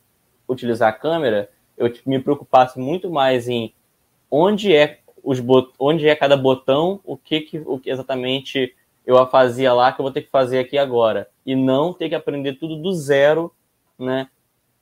[0.48, 3.74] utilizar a câmera, eu me preocupasse muito mais em
[4.30, 5.72] onde é os bot...
[5.78, 10.04] onde é cada botão, o que, que o que exatamente eu fazia lá que eu
[10.04, 13.52] vou ter que fazer aqui agora e não ter que aprender tudo do zero,
[13.98, 14.30] né?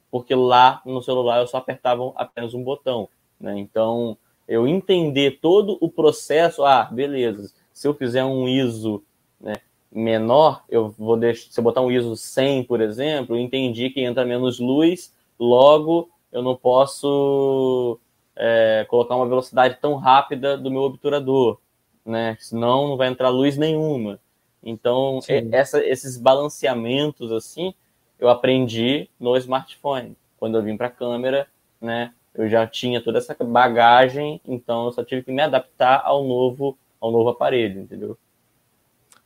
[0.09, 3.09] porque lá no celular eu só apertava apenas um botão.
[3.41, 3.59] Né?
[3.59, 9.03] Então, eu entender todo o processo, ah, beleza, se eu fizer um ISO
[9.43, 9.57] né,
[9.91, 14.25] menor, eu vou deixar, se eu botar um ISO 100, por exemplo, entendi que entra
[14.25, 17.99] menos luz, logo eu não posso
[18.35, 21.59] é, colocar uma velocidade tão rápida do meu obturador,
[22.05, 22.37] né?
[22.41, 24.19] Senão não vai entrar luz nenhuma.
[24.63, 25.19] Então,
[25.51, 27.75] essa, esses balanceamentos assim,
[28.19, 30.17] eu aprendi no smartphone.
[30.39, 31.47] Quando eu vim para a câmera,
[31.81, 32.13] né?
[32.35, 36.79] Eu já tinha toda essa bagagem, então eu só tive que me adaptar ao novo,
[36.99, 38.17] ao novo aparelho, entendeu?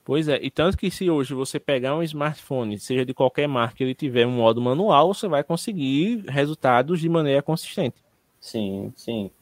[0.07, 3.83] Pois é, e tanto que se hoje você pegar um smartphone, seja de qualquer marca,
[3.83, 7.97] ele tiver um modo manual, você vai conseguir resultados de maneira consistente.
[8.41, 9.33] Sim, sim.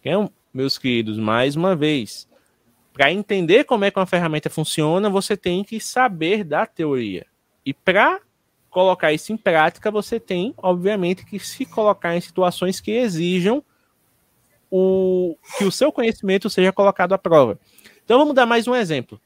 [0.00, 2.28] Então, meus queridos, mais uma vez,
[2.92, 7.26] para entender como é que uma ferramenta funciona, você tem que saber da teoria.
[7.64, 8.20] E para
[8.68, 13.62] colocar isso em prática, você tem, obviamente, que se colocar em situações que exijam
[14.68, 17.56] o, que o seu conhecimento seja colocado à prova.
[18.06, 19.20] Então vamos dar mais um exemplo.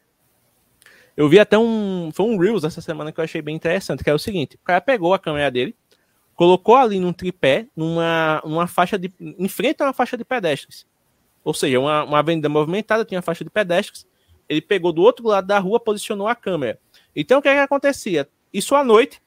[1.14, 2.10] Eu vi até um.
[2.14, 4.64] Foi um Reels essa semana que eu achei bem interessante, que é o seguinte: o
[4.64, 5.76] cara pegou a câmera dele,
[6.34, 9.12] colocou ali num tripé, numa, numa faixa de.
[9.20, 10.86] em frente a uma faixa de pedestres.
[11.44, 14.06] Ou seja, uma, uma avenida movimentada, tinha faixa de pedestres.
[14.48, 16.80] Ele pegou do outro lado da rua, posicionou a câmera.
[17.14, 18.26] Então o que, é que acontecia?
[18.50, 19.20] Isso à noite,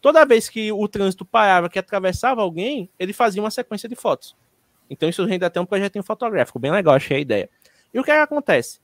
[0.00, 4.36] toda vez que o trânsito parava, que atravessava alguém, ele fazia uma sequência de fotos.
[4.88, 7.50] Então isso rende até um projetinho fotográfico, bem legal, achei a ideia.
[7.92, 8.78] E o que, é que acontece?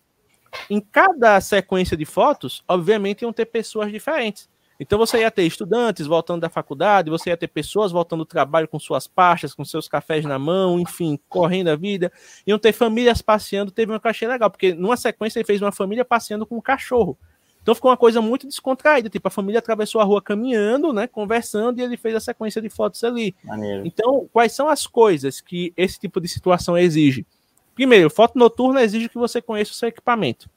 [0.68, 4.48] Em cada sequência de fotos, obviamente iam ter pessoas diferentes.
[4.78, 8.68] Então você ia ter estudantes voltando da faculdade, você ia ter pessoas voltando do trabalho
[8.68, 12.12] com suas pastas, com seus cafés na mão, enfim, correndo a vida.
[12.46, 16.04] Iam ter famílias passeando, teve uma cachê legal, porque numa sequência ele fez uma família
[16.04, 17.16] passeando com um cachorro.
[17.62, 21.80] Então ficou uma coisa muito descontraída, tipo, a família atravessou a rua caminhando, né, conversando,
[21.80, 23.34] e ele fez a sequência de fotos ali.
[23.42, 23.84] Maneiro.
[23.84, 27.26] Então, quais são as coisas que esse tipo de situação exige?
[27.76, 30.48] Primeiro, foto noturna exige que você conheça o seu equipamento.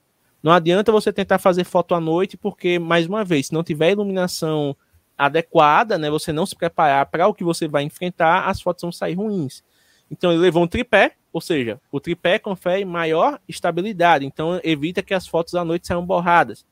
[0.41, 3.91] Não adianta você tentar fazer foto à noite, porque, mais uma vez, se não tiver
[3.91, 4.73] iluminação
[5.17, 8.91] adequada, né, você não se preparar para o que você vai enfrentar, as fotos vão
[8.93, 9.61] sair ruins.
[10.09, 15.13] Então ele levou um tripé, ou seja, o tripé confere maior estabilidade, então evita que
[15.13, 16.65] as fotos à noite saiam borradas.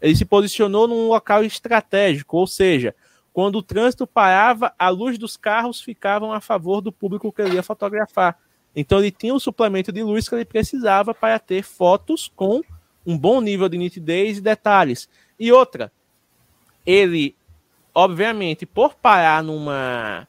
[0.00, 2.94] Ele se posicionou num local estratégico, ou seja,
[3.34, 7.56] quando o trânsito parava, a luz dos carros ficavam a favor do público que ele
[7.56, 8.38] ia fotografar.
[8.74, 12.62] Então ele tinha o suplemento de luz que ele precisava para ter fotos com
[13.04, 15.08] um bom nível de nitidez e detalhes.
[15.38, 15.90] E outra,
[16.86, 17.34] ele,
[17.94, 20.28] obviamente, por parar numa,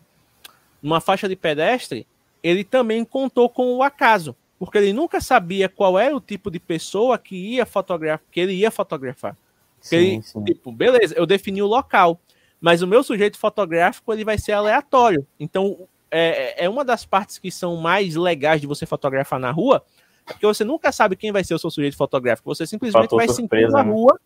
[0.81, 2.07] numa faixa de pedestre,
[2.41, 6.59] ele também contou com o acaso, porque ele nunca sabia qual era o tipo de
[6.59, 9.37] pessoa que ia fotografar, que ele ia fotografar.
[9.79, 10.43] Sim, ele, sim.
[10.43, 12.19] Tipo, beleza, eu defini o local,
[12.59, 15.25] mas o meu sujeito fotográfico ele vai ser aleatório.
[15.39, 19.83] Então, é, é uma das partes que são mais legais de você fotografar na rua,
[20.25, 22.53] porque você nunca sabe quem vai ser o seu sujeito fotográfico.
[22.53, 23.91] Você simplesmente vai surpresa, sentindo a né?
[23.91, 24.19] rua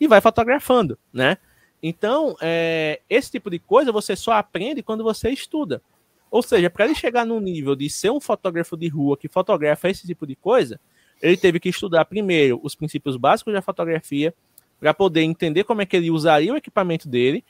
[0.00, 1.36] e vai fotografando, né?
[1.82, 5.82] Então, é, esse tipo de coisa você só aprende quando você estuda.
[6.30, 9.90] Ou seja, para ele chegar no nível de ser um fotógrafo de rua que fotografa
[9.90, 10.80] esse tipo de coisa,
[11.20, 14.34] ele teve que estudar primeiro os princípios básicos da fotografia,
[14.82, 17.44] para poder entender como é que ele usaria o equipamento dele,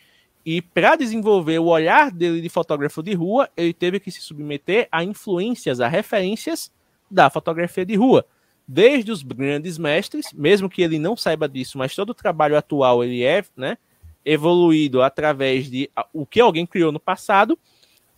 [0.45, 4.89] e para desenvolver o olhar dele de fotógrafo de rua, ele teve que se submeter
[4.91, 6.73] a influências, a referências
[7.11, 8.27] da fotografia de rua.
[8.67, 13.05] Desde os grandes mestres, mesmo que ele não saiba disso, mas todo o trabalho atual
[13.05, 13.77] ele é né,
[14.25, 17.59] evoluído através de o que alguém criou no passado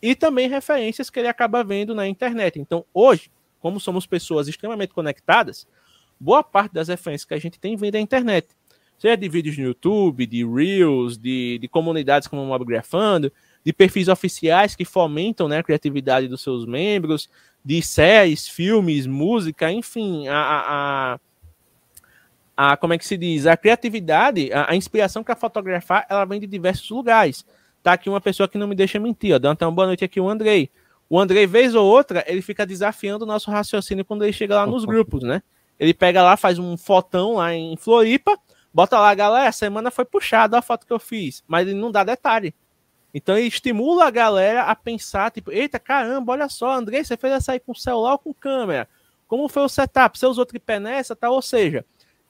[0.00, 2.58] e também referências que ele acaba vendo na internet.
[2.58, 5.66] Então, hoje, como somos pessoas extremamente conectadas,
[6.20, 8.48] boa parte das referências que a gente tem vem da internet.
[9.04, 13.30] Seja de vídeos no YouTube, de Reels, de, de comunidades como o Mobgrafando,
[13.62, 17.28] de perfis oficiais que fomentam né, a criatividade dos seus membros,
[17.62, 21.18] de séries, filmes, música, enfim, a,
[22.56, 26.24] a, a como é que se diz, a criatividade, a, a inspiração para fotografar, ela
[26.24, 27.44] vem de diversos lugares.
[27.82, 30.02] Tá aqui uma pessoa que não me deixa mentir, ó, dando até uma boa noite
[30.02, 30.70] aqui o Andrei.
[31.10, 34.66] O Andrei, vez ou outra, ele fica desafiando o nosso raciocínio quando ele chega lá
[34.66, 35.42] nos grupos, né?
[35.78, 38.38] Ele pega lá, faz um fotão lá em Floripa,
[38.74, 42.02] bota lá, galera, semana foi puxada a foto que eu fiz, mas ele não dá
[42.02, 42.52] detalhe.
[43.14, 47.32] Então ele estimula a galera a pensar, tipo, eita, caramba, olha só, André, você fez
[47.32, 48.88] essa aí com celular ou com câmera?
[49.28, 50.18] Como foi o setup?
[50.18, 51.30] Você usou tripé nessa, tá?
[51.30, 51.84] Ou seja,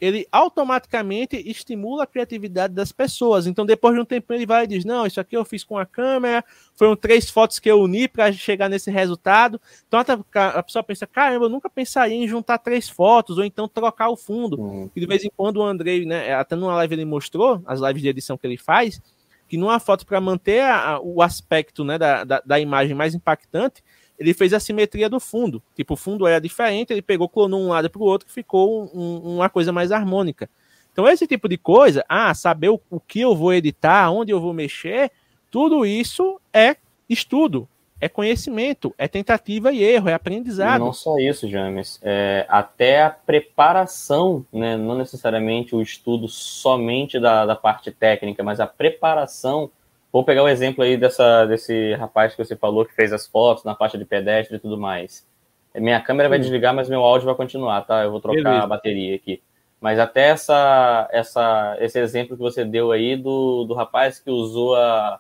[0.05, 3.47] ele automaticamente estimula a criatividade das pessoas.
[3.47, 5.79] Então, depois de um tempo, ele vai e diz: Não, isso aqui eu fiz com
[5.79, 9.59] a câmera, foram três fotos que eu uni para chegar nesse resultado.
[9.88, 9.99] Então,
[10.35, 14.17] a pessoa pensa: Caramba, eu nunca pensaria em juntar três fotos ou então trocar o
[14.17, 14.61] fundo.
[14.61, 14.90] Uhum.
[14.95, 18.03] E de vez em quando o Andrei, né, até numa live ele mostrou, as lives
[18.03, 19.01] de edição que ele faz,
[19.49, 23.14] que numa foto, para manter a, a, o aspecto né, da, da, da, imagem mais
[23.14, 23.83] impactante,
[24.18, 25.62] ele fez a simetria do fundo.
[25.74, 29.37] Tipo, o fundo era diferente, ele pegou, clonou um lado para o outro, ficou um,
[29.37, 30.48] uma coisa mais harmônica.
[30.92, 34.40] Então, esse tipo de coisa, ah, saber o, o que eu vou editar, onde eu
[34.40, 35.11] vou mexer,
[35.50, 36.77] tudo isso é
[37.09, 37.68] estudo,
[38.00, 40.81] é conhecimento, é tentativa e erro, é aprendizado.
[40.81, 47.44] Não só isso, James, é, até a preparação, né, não necessariamente o estudo somente da,
[47.46, 49.70] da parte técnica, mas a preparação.
[50.14, 53.64] Vou pegar o exemplo aí dessa, desse rapaz que você falou que fez as fotos
[53.64, 55.27] na faixa de pedestre e tudo mais.
[55.74, 58.05] Minha câmera vai desligar, mas meu áudio vai continuar, tá?
[58.05, 58.62] Eu vou trocar Beleza.
[58.62, 59.42] a bateria aqui.
[59.81, 64.77] Mas até essa, essa, esse exemplo que você deu aí do, do rapaz que usou
[64.77, 65.18] a,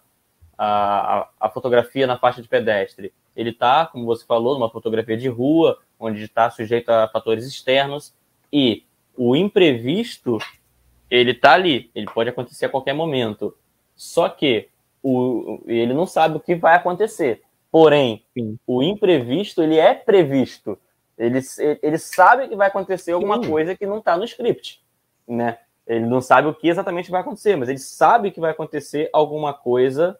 [0.56, 3.12] a, a, fotografia na faixa de pedestre.
[3.34, 8.14] Ele está, como você falou, numa fotografia de rua, onde está sujeito a fatores externos,
[8.52, 8.84] e
[9.16, 10.38] o imprevisto,
[11.10, 13.56] ele está ali, ele pode acontecer a qualquer momento.
[13.96, 14.68] Só que
[15.04, 17.42] o, ele não sabe o que vai acontecer.
[17.70, 18.58] Porém, Sim.
[18.66, 20.78] o imprevisto, ele é previsto.
[21.18, 21.40] Ele,
[21.82, 23.50] ele sabe que vai acontecer alguma Sim.
[23.50, 24.82] coisa que não está no script,
[25.28, 25.58] né?
[25.86, 29.52] Ele não sabe o que exatamente vai acontecer, mas ele sabe que vai acontecer alguma
[29.52, 30.18] coisa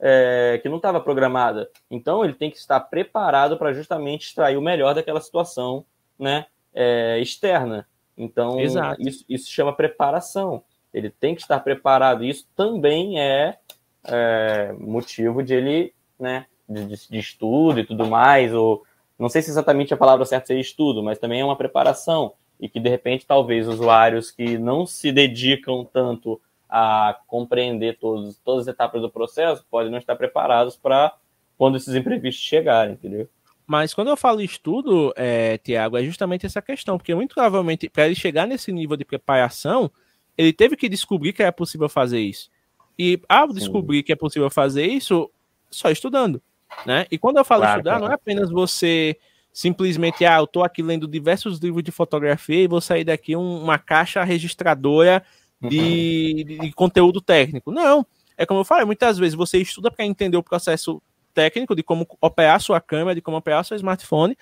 [0.00, 1.70] é, que não estava programada.
[1.90, 5.84] Então ele tem que estar preparado para justamente extrair o melhor daquela situação
[6.18, 7.86] né, é, externa.
[8.16, 10.64] Então isso, isso chama preparação.
[10.92, 12.24] Ele tem que estar preparado.
[12.24, 13.58] Isso também é,
[14.06, 18.52] é motivo de ele, né, de, de, estudo e tudo mais.
[18.52, 18.82] Ou
[19.18, 22.68] não sei se exatamente a palavra certa seria estudo, mas também é uma preparação e
[22.68, 28.74] que de repente talvez usuários que não se dedicam tanto a compreender todos, todas as
[28.74, 31.14] etapas do processo, podem não estar preparados para
[31.56, 33.28] quando esses imprevistos chegarem, entendeu?
[33.66, 38.06] Mas quando eu falo estudo, é, Tiago, é justamente essa questão, porque muito provavelmente para
[38.06, 39.90] ele chegar nesse nível de preparação,
[40.36, 42.50] ele teve que descobrir que é possível fazer isso.
[42.98, 43.54] E ao Sim.
[43.54, 45.30] descobrir que é possível fazer isso,
[45.70, 46.40] só estudando,
[46.86, 47.06] né?
[47.10, 48.04] E quando eu falo claro, estudar, claro.
[48.04, 49.16] não é apenas você
[49.52, 53.62] simplesmente, ah, eu estou aqui lendo diversos livros de fotografia e vou sair daqui um,
[53.62, 55.22] uma caixa registradora
[55.60, 57.70] de, de, conteúdo técnico.
[57.70, 58.04] Não.
[58.36, 61.00] É como eu falei, muitas vezes você estuda para entender o processo
[61.32, 64.36] técnico de como operar sua câmera, de como operar seu smartphone,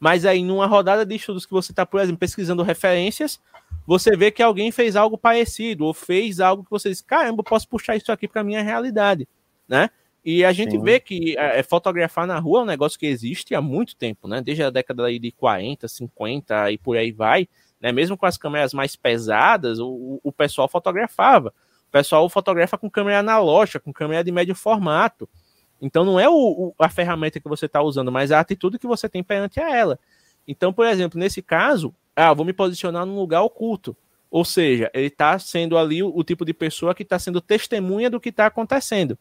[0.00, 3.40] mas aí numa rodada de estudos que você está, por exemplo, pesquisando referências,
[3.86, 7.68] você vê que alguém fez algo parecido ou fez algo que você diz, caramba, posso
[7.68, 9.28] puxar isso aqui para minha realidade,
[9.68, 9.90] né?
[10.24, 10.82] E a gente Sim.
[10.82, 14.42] vê que é, fotografar na rua é um negócio que existe há muito tempo, né?
[14.42, 17.48] Desde a década de 40, 50 e por aí vai.
[17.80, 17.92] Né?
[17.92, 21.54] Mesmo com as câmeras mais pesadas, o, o pessoal fotografava.
[21.88, 25.28] O pessoal fotografa com câmera analógica, com câmera de médio formato.
[25.80, 28.86] Então não é o, o, a ferramenta que você está usando, mas a atitude que
[28.86, 29.96] você tem perante a ela.
[30.46, 33.96] Então, por exemplo, nesse caso, ah, vou me posicionar num lugar oculto.
[34.30, 38.10] Ou seja, ele está sendo ali o, o, tipo de pessoa que está sendo testemunha
[38.10, 39.16] do que está acontecendo.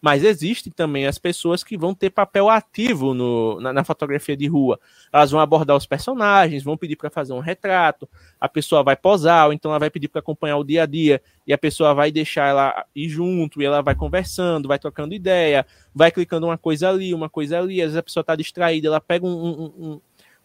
[0.00, 4.46] Mas existem também as pessoas que vão ter papel ativo no, na, na fotografia de
[4.46, 4.78] rua.
[5.10, 8.06] Elas vão abordar os personagens, vão pedir para fazer um retrato,
[8.38, 11.22] a pessoa vai posar, ou então ela vai pedir para acompanhar o dia a dia,
[11.46, 15.64] e a pessoa vai deixar ela ir junto, e ela vai conversando, vai trocando ideia,
[15.94, 19.00] vai clicando uma coisa ali, uma coisa ali, às vezes a pessoa está distraída, ela
[19.00, 20.00] pega um, um, um,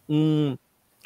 [0.10, 0.58] um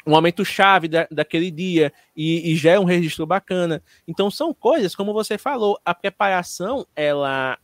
[0.06, 3.82] um momento chave da, daquele dia e, e já é um registro bacana.
[4.06, 7.58] Então são coisas, como você falou, a preparação ela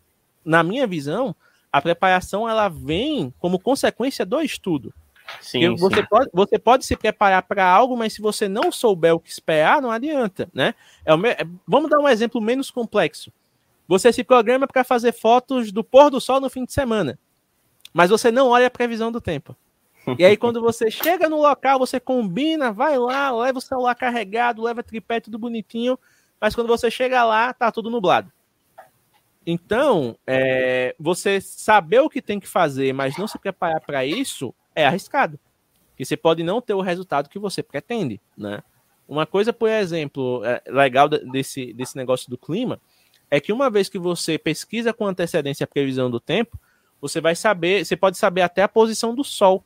[0.45, 1.37] na minha visão,
[1.71, 4.93] a preparação ela vem como consequência do estudo.
[5.41, 6.07] Sim, você, sim.
[6.09, 9.81] Pode, você pode se preparar para algo, mas se você não souber o que esperar,
[9.81, 10.75] não adianta, né?
[11.05, 11.13] É.
[11.13, 13.31] É, vamos dar um exemplo menos complexo.
[13.87, 17.19] Você se programa para fazer fotos do pôr do sol no fim de semana,
[17.93, 19.55] mas você não olha a previsão do tempo.
[20.19, 24.63] E aí, quando você chega no local, você combina, vai lá, leva o celular carregado,
[24.63, 25.99] leva tripé, tudo bonitinho,
[26.41, 28.33] mas quando você chega lá, tá tudo nublado.
[29.47, 34.55] Então, é, você saber o que tem que fazer, mas não se preparar para isso,
[34.75, 35.39] é arriscado.
[35.99, 38.63] E você pode não ter o resultado que você pretende, né?
[39.07, 42.81] Uma coisa, por exemplo, é, legal desse, desse negócio do clima
[43.31, 46.59] é que uma vez que você pesquisa com antecedência a previsão do tempo,
[47.01, 49.65] você vai saber, você pode saber até a posição do sol.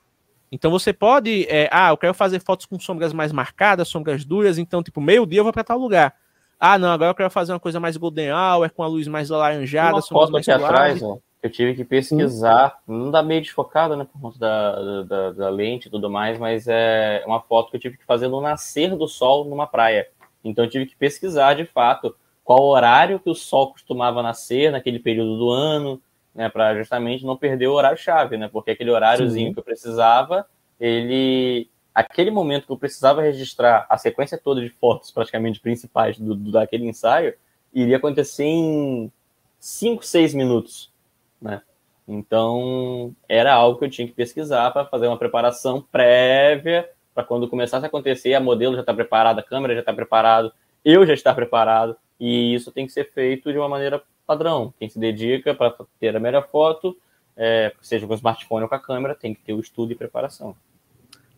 [0.55, 4.57] Então você pode, é, ah, eu quero fazer fotos com sombras mais marcadas, sombras duras,
[4.57, 6.15] então tipo meio dia eu vou para tal lugar.
[6.61, 9.33] Ah, não, agora eu quero fazer uma coisa mais golden hour, com a luz mais
[9.33, 9.97] alaranjada.
[9.97, 12.99] Uma foto aqui atrás, ó, eu tive que pesquisar, hum.
[12.99, 16.69] não dá meio desfocada, né, por conta da, da, da, lente e tudo mais, mas
[16.69, 20.07] é uma foto que eu tive que fazer no nascer do sol numa praia.
[20.45, 25.01] Então eu tive que pesquisar, de fato, qual horário que o sol costumava nascer naquele
[25.01, 26.01] período do ano,
[26.35, 29.55] né, para justamente não perder o horário-chave, né, porque aquele horáriozinho Sim.
[29.55, 30.47] que eu precisava,
[30.81, 36.35] ele aquele momento que eu precisava registrar a sequência toda de fotos praticamente principais do,
[36.35, 37.35] do daquele ensaio
[37.73, 39.13] iria acontecer em
[39.61, 40.93] 5, 6 minutos,
[41.41, 41.63] né?
[42.07, 47.49] Então, era algo que eu tinha que pesquisar para fazer uma preparação prévia, para quando
[47.49, 50.53] começasse a acontecer, a modelo já está preparada, a câmera já está preparada,
[50.85, 54.73] eu já estar preparado, e isso tem que ser feito de uma maneira padrão.
[54.79, 56.97] Quem se dedica para ter a melhor foto,
[57.37, 60.57] é, seja com smartphone ou com a câmera, tem que ter o estudo e preparação.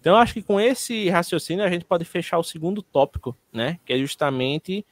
[0.00, 3.80] Então, acho que com esse raciocínio a gente pode fechar o segundo tópico, né?
[3.84, 4.86] Que é justamente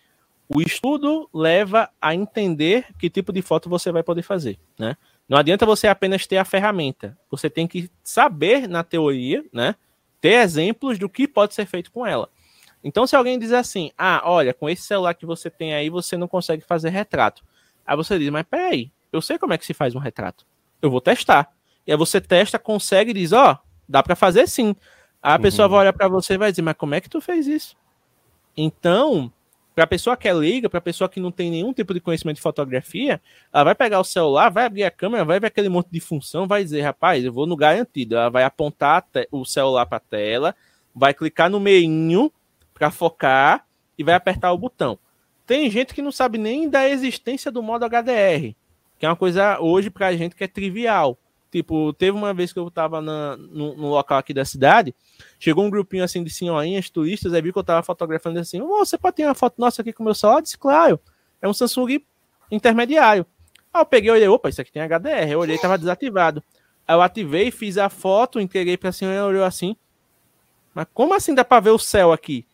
[0.48, 4.96] o estudo leva a entender que tipo de foto você vai poder fazer, né?
[5.28, 7.16] Não adianta você apenas ter a ferramenta.
[7.30, 9.74] Você tem que saber na teoria, né?
[10.20, 12.28] Ter exemplos do que pode ser feito com ela.
[12.82, 16.16] Então, se alguém diz assim, ah, olha, com esse celular que você tem aí, você
[16.18, 17.42] não consegue fazer retrato.
[17.86, 20.46] Aí você diz, mas peraí, eu sei como é que se faz um retrato.
[20.80, 21.50] Eu vou testar.
[21.86, 24.74] E aí você testa, consegue e diz, ó, oh, dá para fazer sim.
[25.22, 25.42] Aí a uhum.
[25.42, 27.76] pessoa vai olhar para você e vai dizer, mas como é que tu fez isso?
[28.56, 29.32] Então,
[29.74, 32.42] para pessoa que é leiga, para pessoa que não tem nenhum tipo de conhecimento de
[32.42, 33.20] fotografia,
[33.52, 36.46] ela vai pegar o celular, vai abrir a câmera, vai ver aquele monte de função,
[36.46, 38.16] vai dizer, rapaz, eu vou no garantido.
[38.16, 40.54] Ela vai apontar o celular para a tela,
[40.94, 42.32] vai clicar no meinho
[42.72, 43.66] para focar
[43.98, 44.98] e vai apertar o botão.
[45.46, 48.54] Tem gente que não sabe nem da existência do modo HDR,
[48.98, 51.18] que é uma coisa hoje para a gente que é trivial.
[51.54, 54.92] Tipo, teve uma vez que eu tava na, no, no, local aqui da cidade,
[55.38, 58.84] chegou um grupinho assim de senhorinhas, turistas, aí viu que eu tava fotografando assim, oh,
[58.84, 60.42] você pode ter uma foto nossa aqui com o meu celular?
[60.42, 60.98] Disse, claro,
[61.40, 62.02] é um Samsung
[62.50, 63.24] intermediário.
[63.72, 66.42] Aí eu peguei, olhei, opa, isso aqui tem HDR, eu olhei, tava desativado.
[66.88, 69.76] Aí eu ativei, fiz a foto, entreguei pra senhora, ela olhou assim,
[70.74, 72.44] mas como assim dá pra ver o céu aqui?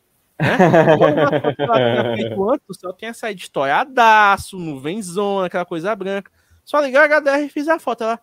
[0.40, 2.34] Né?
[2.34, 6.30] Quando o céu tinha saído estouradaço, nuvenzona, aquela coisa branca.
[6.64, 8.04] Só liguei o HDR e fiz a foto.
[8.04, 8.20] Ela,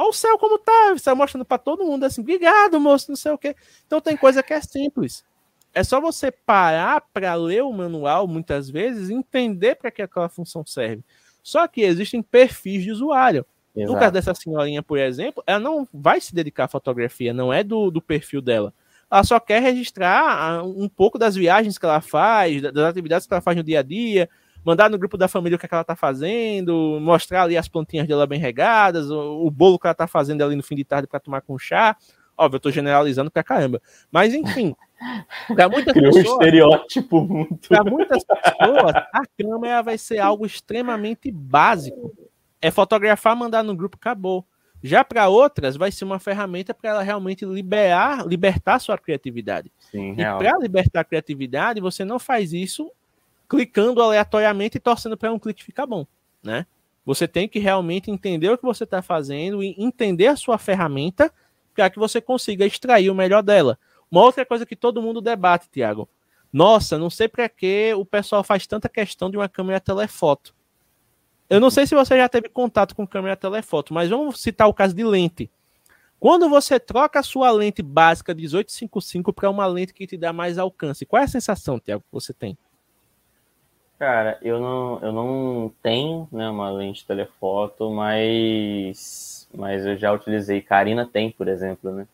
[0.00, 3.32] Olha o céu como tá, você mostrando para todo mundo assim, obrigado, moço, não sei
[3.32, 3.56] o quê.
[3.84, 5.24] Então tem coisa que é simples.
[5.74, 10.28] É só você parar para ler o manual muitas vezes e entender para que aquela
[10.28, 11.02] função serve.
[11.42, 13.44] Só que existem perfis de usuário.
[13.74, 13.92] Exato.
[13.92, 17.64] No caso dessa senhorinha, por exemplo, ela não vai se dedicar à fotografia, não é
[17.64, 18.72] do, do perfil dela.
[19.10, 23.40] Ela só quer registrar um pouco das viagens que ela faz, das atividades que ela
[23.40, 24.28] faz no dia a dia,
[24.64, 27.68] mandar no grupo da família o que, é que ela tá fazendo, mostrar ali as
[27.68, 30.84] plantinhas dela bem regadas, o, o bolo que ela tá fazendo ali no fim de
[30.84, 31.96] tarde para tomar com chá.
[32.36, 33.82] Óbvio, eu tô generalizando pra caramba.
[34.12, 34.76] Mas, enfim,
[35.48, 36.28] para muitas Criou pessoas.
[36.28, 37.68] um estereótipo muito.
[37.68, 42.12] Para muitas pessoas, a câmera vai ser algo extremamente básico.
[42.60, 44.46] É fotografar, mandar no grupo, acabou.
[44.82, 49.72] Já para outras, vai ser uma ferramenta para ela realmente liberar, libertar sua criatividade.
[49.90, 52.90] Sim, e para libertar a criatividade, você não faz isso
[53.48, 56.06] clicando aleatoriamente e torcendo para um clique ficar bom,
[56.42, 56.66] né?
[57.04, 61.32] Você tem que realmente entender o que você está fazendo e entender a sua ferramenta
[61.74, 63.78] para que você consiga extrair o melhor dela.
[64.10, 66.08] Uma outra coisa que todo mundo debate, Tiago.
[66.52, 70.54] Nossa, não sei para que o pessoal faz tanta questão de uma câmera telefoto.
[71.48, 74.74] Eu não sei se você já teve contato com câmera telefoto, mas vamos citar o
[74.74, 75.50] caso de lente.
[76.20, 80.58] Quando você troca a sua lente básica 1855 para uma lente que te dá mais
[80.58, 82.58] alcance, qual é a sensação, Tiago, que você tem?
[83.98, 90.60] Cara, eu não, eu não tenho né, uma lente telefoto, mas, mas eu já utilizei.
[90.60, 92.06] Karina tem, por exemplo, né?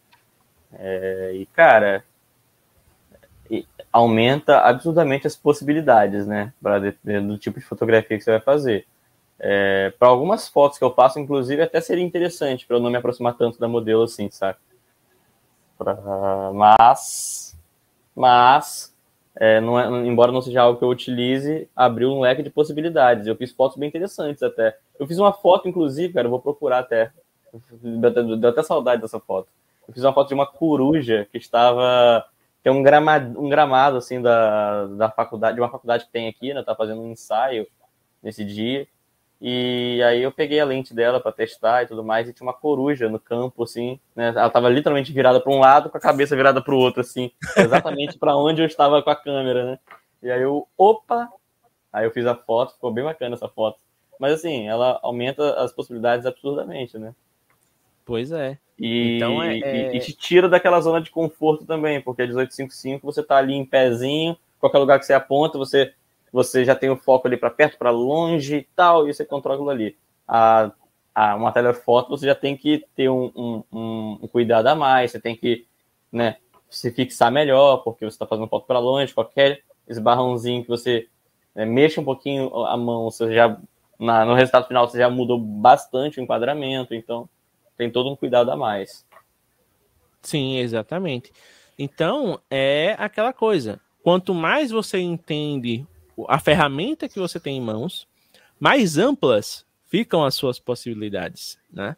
[0.79, 2.05] É, e, cara,
[3.93, 6.53] aumenta absurdamente as possibilidades, né?
[6.61, 8.87] Pra, do tipo de fotografia que você vai fazer.
[9.39, 12.97] É, para algumas fotos que eu faço, inclusive, até seria interessante para eu não me
[12.97, 14.59] aproximar tanto da modelo assim, sabe?
[15.77, 15.97] Pra,
[16.53, 17.57] mas,
[18.15, 18.95] mas
[19.37, 23.27] é, não é, embora não seja algo que eu utilize, abriu um leque de possibilidades.
[23.27, 24.79] Eu fiz fotos bem interessantes até.
[24.99, 27.11] Eu fiz uma foto, inclusive, cara, eu vou procurar até.
[27.83, 29.49] Deu, deu até saudade dessa foto.
[29.87, 32.25] Eu fiz uma foto de uma coruja que estava.
[32.63, 36.55] Tem um gramado, um gramado assim da, da faculdade, de uma faculdade que tem aqui,
[36.55, 36.63] né?
[36.63, 37.67] Tá fazendo um ensaio
[38.23, 38.87] nesse dia.
[39.41, 42.55] E aí eu peguei a lente dela para testar e tudo mais, e tinha uma
[42.55, 44.29] coruja no campo, assim, né?
[44.29, 47.31] Ela tava literalmente virada para um lado, com a cabeça virada para o outro, assim,
[47.57, 49.79] exatamente para onde eu estava com a câmera, né?
[50.23, 51.29] E aí eu, opa!
[51.93, 53.79] Aí eu fiz a foto, ficou bem bacana essa foto.
[54.19, 57.15] Mas assim, ela aumenta as possibilidades absurdamente, né?
[58.05, 58.59] Pois é.
[58.79, 59.97] E, então é, é...
[59.97, 63.65] e, te tira daquela zona de conforto também, porque a 1855 você tá ali em
[63.65, 65.93] pezinho, qualquer lugar que você aponta, você
[66.35, 69.71] você já tem o foco ali para perto, para longe e tal, e você controla
[69.71, 69.97] ali.
[70.27, 70.73] A,
[71.15, 75.13] a, uma telefoto você já tem que ter um, um, um, um cuidado a mais,
[75.13, 75.65] você tem que
[76.11, 81.07] né, se fixar melhor, porque você está fazendo foto para longe, qualquer esbarrãozinho que você
[81.55, 83.57] né, mexa um pouquinho a mão, você já
[83.97, 87.29] na, no resultado final você já mudou bastante o enquadramento, então
[87.77, 89.07] tem todo um cuidado a mais.
[90.21, 91.33] Sim, exatamente.
[91.79, 93.81] Então é aquela coisa.
[94.03, 95.87] Quanto mais você entende
[96.29, 98.07] a ferramenta que você tem em mãos,
[98.59, 101.97] mais amplas ficam as suas possibilidades, né?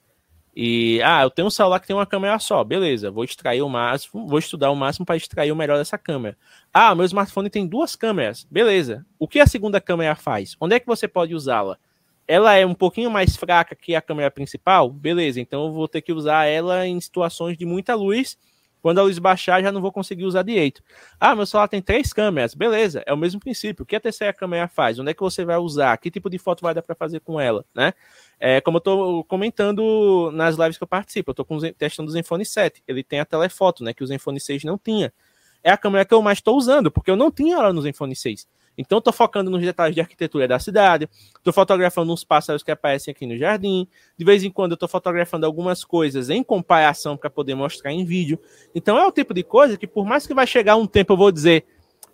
[0.59, 3.69] E, ah, eu tenho um celular que tem uma câmera só, beleza, vou extrair o
[3.69, 6.35] máximo, vou estudar o máximo para extrair o melhor dessa câmera.
[6.73, 9.05] Ah, meu smartphone tem duas câmeras, beleza.
[9.19, 10.57] O que a segunda câmera faz?
[10.59, 11.79] Onde é que você pode usá-la?
[12.27, 16.01] Ela é um pouquinho mais fraca que a câmera principal, beleza, então eu vou ter
[16.01, 18.39] que usar ela em situações de muita luz
[18.87, 20.81] quando a luz baixar, já não vou conseguir usar direito.
[21.19, 22.55] Ah, meu celular tem três câmeras.
[22.55, 23.83] Beleza, é o mesmo princípio.
[23.83, 24.97] O que a terceira câmera faz?
[24.97, 25.97] Onde é que você vai usar?
[25.97, 27.93] Que tipo de foto vai dar para fazer com ela, né?
[28.39, 32.47] É, como eu estou comentando nas lives que eu participo, eu estou testando o Zenfone
[32.47, 32.81] 7.
[32.87, 33.93] Ele tem a telefoto, né?
[33.93, 35.13] Que o Zenfone 6 não tinha.
[35.65, 38.15] É a câmera que eu mais estou usando, porque eu não tinha ela no Zenfone
[38.15, 38.47] 6.
[38.77, 43.13] Então, estou focando nos detalhes de arquitetura da cidade, estou fotografando uns pássaros que aparecem
[43.13, 43.89] aqui no jardim.
[44.17, 48.39] De vez em quando, estou fotografando algumas coisas em comparação para poder mostrar em vídeo.
[48.75, 51.17] Então, é o tipo de coisa que, por mais que vai chegar um tempo, eu
[51.17, 51.65] vou dizer,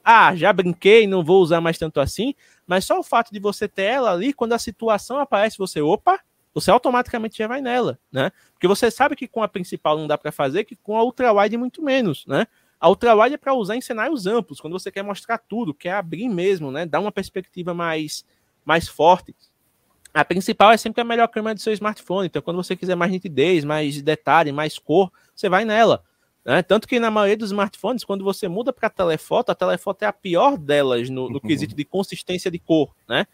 [0.05, 2.35] ah, já brinquei, não vou usar mais tanto assim,
[2.67, 6.21] mas só o fato de você ter ela ali, quando a situação aparece, você, opa,
[6.55, 8.31] você automaticamente já vai nela, né?
[8.53, 11.57] Porque você sabe que com a principal não dá para fazer, que com a ultra-wide
[11.57, 12.47] muito menos, né?
[12.83, 16.28] A ultrawide é para usar em cenários amplos, quando você quer mostrar tudo, quer abrir
[16.28, 16.85] mesmo, né?
[16.85, 18.24] Dar uma perspectiva mais,
[18.64, 19.37] mais forte.
[20.12, 22.26] A principal é sempre a melhor câmera do seu smartphone.
[22.26, 26.03] Então, quando você quiser mais nitidez, mais detalhe, mais cor, você vai nela.
[26.45, 26.61] Né?
[26.61, 30.12] Tanto que na maioria dos smartphones, quando você muda para telefoto, a telefoto é a
[30.12, 32.93] pior delas no, no quesito de consistência de cor.
[33.09, 33.28] Né?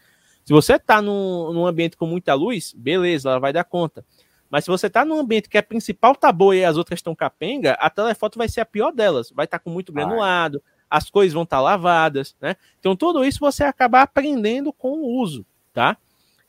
[0.45, 4.05] Se você está num, num ambiente com muita luz, beleza, ela vai dar conta.
[4.49, 7.13] Mas se você está num ambiente que a principal tá boa e as outras estão
[7.13, 9.31] capenga, a telefoto vai ser a pior delas.
[9.31, 12.55] Vai estar tá com muito granulado, as coisas vão estar tá lavadas, né?
[12.79, 15.97] Então tudo isso você acaba aprendendo com o uso, tá?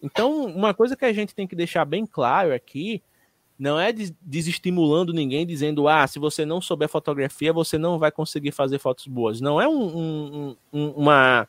[0.02, 3.02] Então, uma coisa que a gente tem que deixar bem claro aqui,
[3.58, 8.52] não é desestimulando ninguém dizendo, ah, se você não souber fotografia, você não vai conseguir
[8.52, 9.40] fazer fotos boas.
[9.40, 11.46] Não é um, um, um, uma,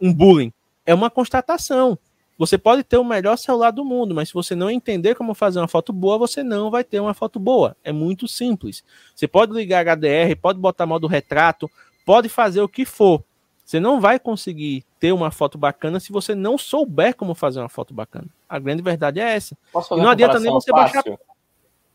[0.00, 0.52] um bullying,
[0.84, 1.96] é uma constatação.
[2.38, 5.58] Você pode ter o melhor celular do mundo, mas se você não entender como fazer
[5.58, 7.74] uma foto boa, você não vai ter uma foto boa.
[7.82, 8.84] É muito simples.
[9.14, 11.70] Você pode ligar HDR, pode botar modo retrato,
[12.04, 13.24] pode fazer o que for.
[13.64, 17.70] Você não vai conseguir ter uma foto bacana se você não souber como fazer uma
[17.70, 18.28] foto bacana.
[18.48, 19.56] A grande verdade é essa.
[19.92, 21.02] e não adianta nem você fácil?
[21.02, 21.18] baixar.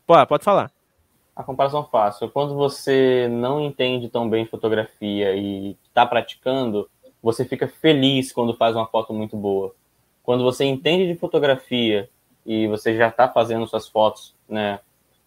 [0.04, 0.72] Pode, pode falar.
[1.36, 2.28] A comparação fácil.
[2.28, 6.90] Quando você não entende tão bem fotografia e está praticando,
[7.22, 9.72] você fica feliz quando faz uma foto muito boa
[10.22, 12.08] quando você entende de fotografia
[12.44, 14.80] e você já está fazendo suas fotos, né,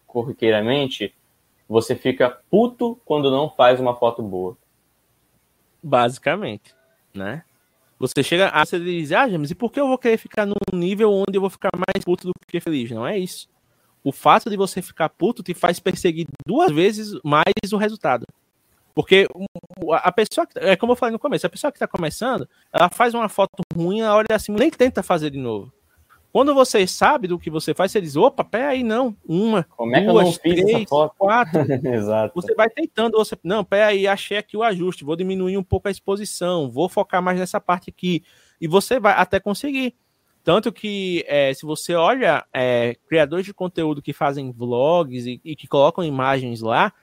[0.06, 1.14] corriqueiramente,
[1.68, 4.56] você fica puto quando não faz uma foto boa.
[5.82, 6.74] Basicamente,
[7.14, 7.44] né?
[7.98, 10.54] Você chega a você diz, ah, James, e por que eu vou querer ficar num
[10.72, 12.90] nível onde eu vou ficar mais puto do que feliz?
[12.90, 13.48] Não é isso.
[14.04, 18.24] O fato de você ficar puto te faz perseguir duas vezes mais o resultado.
[18.96, 19.28] Porque
[19.92, 23.12] a pessoa, é como eu falei no começo, a pessoa que está começando, ela faz
[23.12, 25.70] uma foto ruim, ela olha assim, nem tenta fazer de novo.
[26.32, 29.94] Quando você sabe do que você faz, você diz, opa, pera aí, não, uma, como
[29.94, 30.86] é duas, três,
[31.18, 31.60] quatro.
[31.86, 32.32] Exato.
[32.34, 35.88] Você vai tentando, você, não, pera aí, achei aqui o ajuste, vou diminuir um pouco
[35.88, 38.24] a exposição, vou focar mais nessa parte aqui.
[38.58, 39.94] E você vai até conseguir.
[40.42, 45.54] Tanto que, é, se você olha é, criadores de conteúdo que fazem vlogs e, e
[45.54, 46.94] que colocam imagens lá,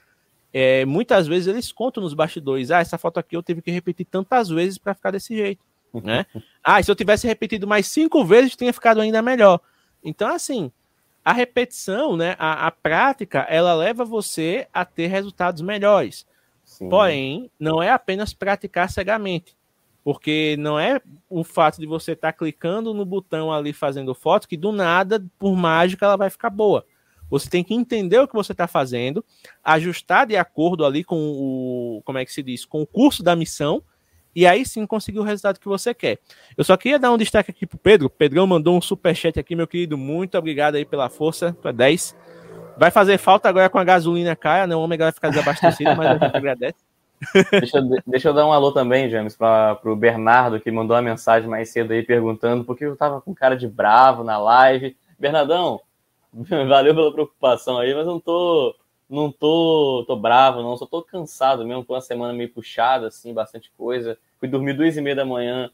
[0.54, 4.06] é, muitas vezes eles contam nos bastidores, ah, essa foto aqui eu tive que repetir
[4.06, 6.26] tantas vezes para ficar desse jeito, né?
[6.64, 9.60] ah, se eu tivesse repetido mais cinco vezes, tinha ficado ainda melhor.
[10.04, 10.72] Então, assim,
[11.26, 16.26] a repetição, né, a, a prática, ela leva você a ter resultados melhores.
[16.64, 16.90] Sim.
[16.90, 19.56] Porém, não é apenas praticar cegamente,
[20.04, 24.48] porque não é o fato de você estar tá clicando no botão ali fazendo foto
[24.48, 26.86] que do nada, por mágica, ela vai ficar boa.
[27.34, 29.26] Você tem que entender o que você está fazendo,
[29.64, 33.36] ajustar de acordo ali com o, como é que se diz, com o curso da
[33.36, 33.82] missão,
[34.36, 36.20] e aí sim conseguir o resultado que você quer.
[36.56, 38.08] Eu só queria dar um destaque aqui pro Pedro.
[38.08, 39.98] Pedrão mandou um super chat aqui, meu querido.
[39.98, 41.58] Muito obrigado aí pela força.
[41.60, 42.16] Tu é 10.
[42.78, 44.76] Vai fazer falta agora com a gasolina cara, né?
[44.76, 46.78] O ômega vai ficar desabastecido, mas a gente agradece.
[47.52, 51.02] Deixa eu, deixa eu dar um alô também, James, para o Bernardo, que mandou uma
[51.02, 54.96] mensagem mais cedo aí perguntando por que eu tava com cara de bravo na live.
[55.18, 55.80] Bernardão,
[56.68, 58.76] Valeu pela preocupação aí, mas não tô,
[59.10, 60.76] não tô, tô bravo, não.
[60.76, 64.18] Só tô cansado mesmo, tô uma semana meio puxada, assim, bastante coisa.
[64.40, 65.72] Fui dormir duas e meia da manhã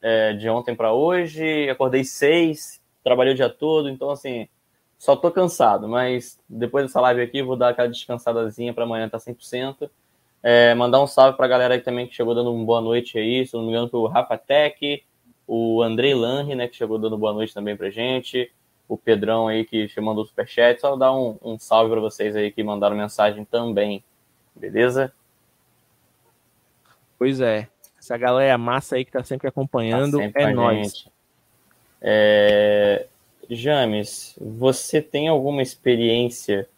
[0.00, 4.48] é, de ontem para hoje, acordei seis, trabalhei o dia todo, então, assim,
[4.98, 5.88] só tô cansado.
[5.88, 9.90] Mas depois dessa live aqui, vou dar aquela descansadazinha para amanhã tá 100%.
[10.44, 13.18] É, mandar um salve para a galera aí também que chegou dando uma boa noite
[13.18, 15.04] aí, se não me engano, foi o Rafa Tech,
[15.46, 18.50] o Andrei Lange, né, que chegou dando boa noite também pra gente
[18.88, 22.50] o Pedrão aí que mandou o superchat, só dar um, um salve para vocês aí
[22.50, 24.02] que mandaram mensagem também,
[24.54, 25.12] beleza?
[27.18, 27.68] Pois é,
[27.98, 31.08] essa galera massa aí que tá sempre acompanhando, tá sempre é nóis.
[32.00, 33.06] É...
[33.48, 36.68] James, você tem alguma experiência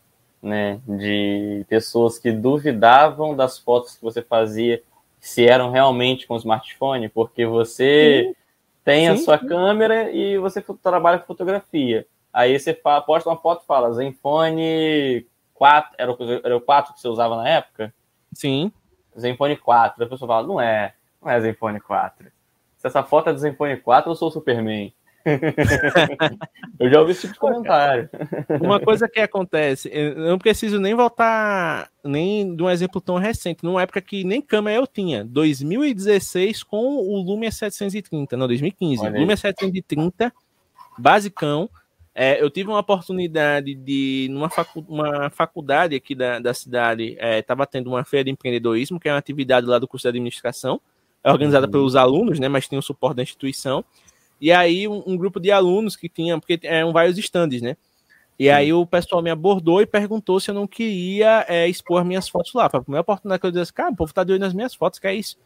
[0.42, 4.82] né, de pessoas que duvidavam das fotos que você fazia
[5.18, 8.43] se eram realmente com smartphone, porque você sim.
[8.85, 12.07] Tem a sua câmera e você trabalha com fotografia.
[12.32, 16.93] Aí você fala, posta uma foto e fala, Zenfone 4, era o, era o 4
[16.93, 17.95] que você usava na época?
[18.32, 18.70] Sim.
[19.18, 20.05] Zenfone 4.
[20.05, 22.26] A pessoa fala, não é, não é Zenfone 4.
[22.76, 24.93] Se essa foto é do Zenfone 4, eu sou o Superman.
[26.79, 28.09] eu já ouvi esse tipo de comentário.
[28.61, 33.64] Uma coisa que acontece, eu não preciso nem voltar nem de um exemplo tão recente,
[33.64, 39.37] numa época que nem câmera eu tinha, 2016 com o Lumia 730, não, 2015, Lumia
[39.37, 40.33] 730,
[40.99, 41.70] basicão,
[42.14, 47.64] é, eu tive uma oportunidade de, numa facu uma faculdade aqui da, da cidade, estava
[47.64, 50.81] é, tendo uma feira de empreendedorismo, que é uma atividade lá do curso de administração,
[51.25, 51.72] é organizada uhum.
[51.72, 53.85] pelos alunos, né, mas tem o suporte da instituição,
[54.41, 57.76] e aí um, um, grupo de alunos que tinha, porque eram vários estandes, né?
[58.39, 62.28] E aí o pessoal me abordou e perguntou se eu não queria é, expor minhas
[62.28, 62.68] fotos lá.
[62.68, 64.53] Foi a primeira oportunidade que eu disse, assim, cara, o povo tá de olho nas
[64.53, 65.37] minhas fotos, que é isso?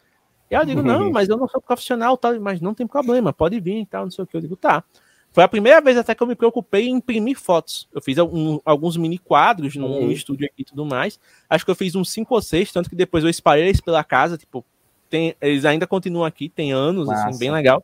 [0.49, 3.59] E eu digo, não, mas eu não sou profissional, tal, mas não tem problema, pode
[3.59, 4.35] vir e tal, não sei o que.
[4.35, 4.83] Eu digo, tá.
[5.31, 7.87] Foi a primeira vez até que eu me preocupei em imprimir fotos.
[7.93, 10.11] Eu fiz um, alguns mini quadros no uhum.
[10.11, 11.19] estúdio aqui e tudo mais.
[11.47, 14.03] Acho que eu fiz uns cinco ou seis, tanto que depois eu espalhei eles pela
[14.03, 14.65] casa, tipo,
[15.09, 17.29] tem, eles ainda continuam aqui, tem anos, assim, Massa.
[17.29, 17.83] assim, bem legal.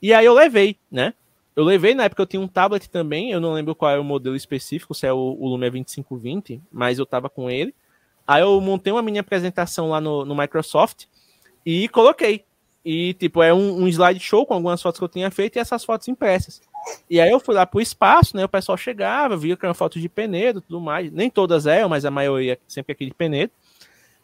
[0.00, 1.14] E aí eu levei, né?
[1.56, 4.04] Eu levei, na época eu tinha um tablet também, eu não lembro qual é o
[4.04, 7.74] modelo específico, se é o, o Lumia 2520, mas eu tava com ele.
[8.26, 11.06] Aí eu montei uma mini apresentação lá no, no Microsoft
[11.66, 12.44] e coloquei.
[12.84, 15.84] E, tipo, é um, um slideshow com algumas fotos que eu tinha feito e essas
[15.84, 16.60] fotos impressas.
[17.10, 18.44] E aí eu fui lá pro espaço, né?
[18.44, 21.10] O pessoal chegava, via que eram fotos de Penedo tudo mais.
[21.10, 23.52] Nem todas eram, mas a maioria sempre aqui de Penedo.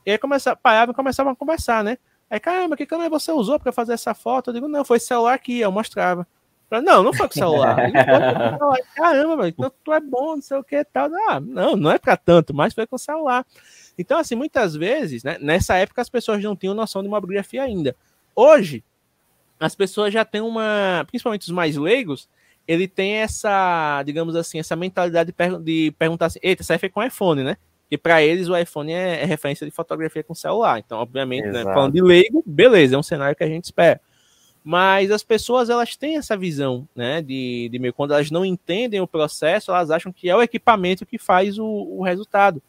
[0.07, 1.99] E aí começava, paravam e começavam a conversar, né?
[2.35, 4.51] Aí, caramba, que câmera você usou para fazer essa foto?
[4.51, 6.27] Eu digo, não, foi celular aqui, eu mostrava.
[6.69, 7.77] Não, não foi com celular.
[7.93, 8.79] celular.
[8.97, 11.09] Caramba, velho, então tu é bom, não sei o que e tal.
[11.29, 13.47] Ah, não, não é para tanto, mas foi com celular.
[13.97, 17.95] Então, assim, muitas vezes, né, nessa época as pessoas não tinham noção de mobigrafia ainda.
[18.35, 18.83] Hoje,
[19.61, 22.29] as pessoas já têm uma, principalmente os mais leigos,
[22.67, 26.81] ele tem essa, digamos assim, essa mentalidade de, per de perguntar assim, eita, isso aí
[26.81, 27.57] foi com iPhone, né?
[27.95, 30.81] E para eles o iPhone é, é, referência de fotografia com celular.
[30.81, 34.01] Então, obviamente, né, falando de leigo, beleza, é um cenário que a gente espera.
[34.65, 37.23] Mas as pessoas elas têm essa visão, né?
[37.23, 41.07] De, de meio quando elas não entendem o processo, elas acham que é o equipamento
[41.07, 42.61] que faz o, o resultado.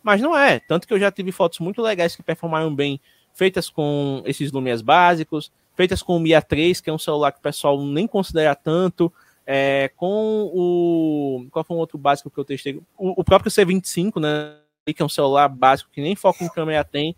[0.00, 0.60] Mas não é.
[0.60, 3.00] Tanto que eu já tive fotos muito legais que performaram bem,
[3.34, 7.40] feitas com esses Lumias básicos, feitas com o Mia 3, que é um celular que
[7.40, 9.12] o pessoal nem considera tanto.
[9.44, 11.46] É, com o.
[11.50, 12.78] Qual foi um outro básico que eu testei?
[12.96, 14.54] O, o próprio C25, né?
[14.92, 17.14] Que é um celular básico que nem foco em câmera tem,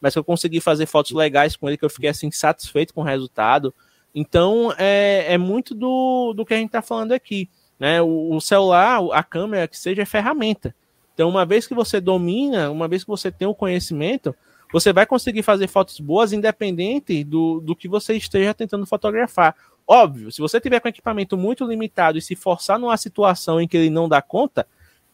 [0.00, 3.00] mas que eu consegui fazer fotos legais com ele, que eu fiquei assim satisfeito com
[3.00, 3.74] o resultado.
[4.14, 7.48] Então é, é muito do, do que a gente está falando aqui.
[7.78, 8.02] Né?
[8.02, 10.74] O, o, celular, a câmera, que seja ferramenta.
[11.14, 14.34] Então, uma vez que você domina, uma vez que você tem o conhecimento,
[14.72, 19.54] você vai conseguir fazer fotos boas independente do, do que você esteja tentando fotografar.
[19.86, 23.76] Óbvio, se você tiver com equipamento muito limitado e se forçar numa situação em que
[23.76, 24.66] ele não dá conta,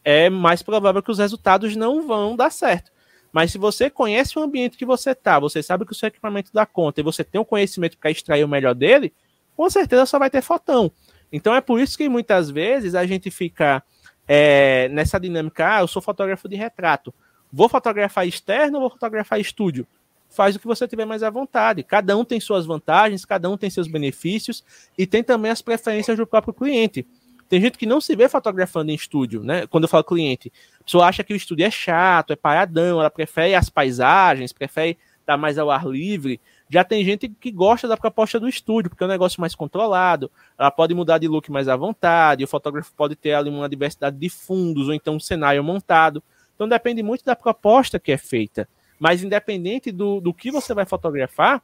[0.09, 2.89] é mais provável que os resultados não vão dar certo.
[3.29, 6.49] Mas se você conhece o ambiente que você está, você sabe que o seu equipamento
[6.53, 9.13] dá conta e você tem o conhecimento para extrair o melhor dele,
[9.53, 10.89] com certeza só vai ter fotão.
[11.29, 13.83] Então é por isso que muitas vezes a gente fica
[14.25, 17.13] é, nessa dinâmica, ah, eu sou fotógrafo de retrato.
[17.51, 19.85] Vou fotografar externo ou vou fotografar estúdio?
[20.29, 21.83] faz o que você tiver mais à vontade.
[21.83, 24.63] Cada um tem suas vantagens, cada um tem seus benefícios
[24.97, 27.07] e tem também as preferências do próprio cliente.
[27.49, 29.65] Tem gente que não se vê fotografando em estúdio, né?
[29.67, 33.09] Quando eu falo cliente, a pessoa acha que o estúdio é chato, é paradão, ela
[33.09, 36.39] prefere as paisagens, prefere estar mais ao ar livre.
[36.69, 40.29] Já tem gente que gosta da proposta do estúdio, porque é um negócio mais controlado,
[40.57, 44.17] ela pode mudar de look mais à vontade, o fotógrafo pode ter ali uma diversidade
[44.17, 46.21] de fundos, ou então um cenário montado.
[46.55, 48.67] Então depende muito da proposta que é feita.
[48.99, 51.61] Mas independente do, do que você vai fotografar,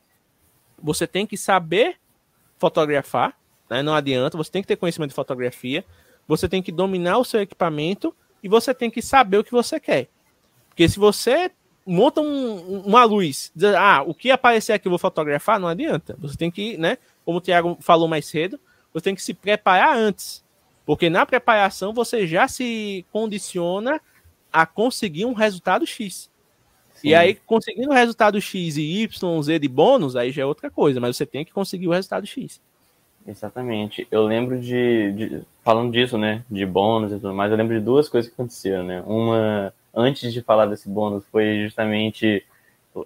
[0.82, 1.98] você tem que saber
[2.58, 3.36] fotografar,
[3.70, 3.82] né?
[3.82, 5.84] não adianta, você tem que ter conhecimento de fotografia,
[6.28, 9.80] você tem que dominar o seu equipamento e você tem que saber o que você
[9.80, 10.08] quer.
[10.70, 11.52] Porque se você
[11.86, 16.16] monta um, uma luz, diz, ah, o que aparecer aqui eu vou fotografar, não adianta.
[16.20, 18.60] Você tem que, né, como o Thiago falou mais cedo,
[18.94, 20.44] você tem que se preparar antes.
[20.86, 24.02] Porque na preparação você já se condiciona
[24.52, 26.30] a conseguir um resultado X.
[27.04, 30.70] E aí, conseguindo o resultado X e Y, Z de bônus, aí já é outra
[30.70, 32.62] coisa, mas você tem que conseguir o resultado X.
[33.26, 34.08] Exatamente.
[34.12, 37.84] Eu lembro de, de, falando disso, né, de bônus e tudo mais, eu lembro de
[37.84, 39.02] duas coisas que aconteceram, né?
[39.06, 42.46] Uma, antes de falar desse bônus, foi justamente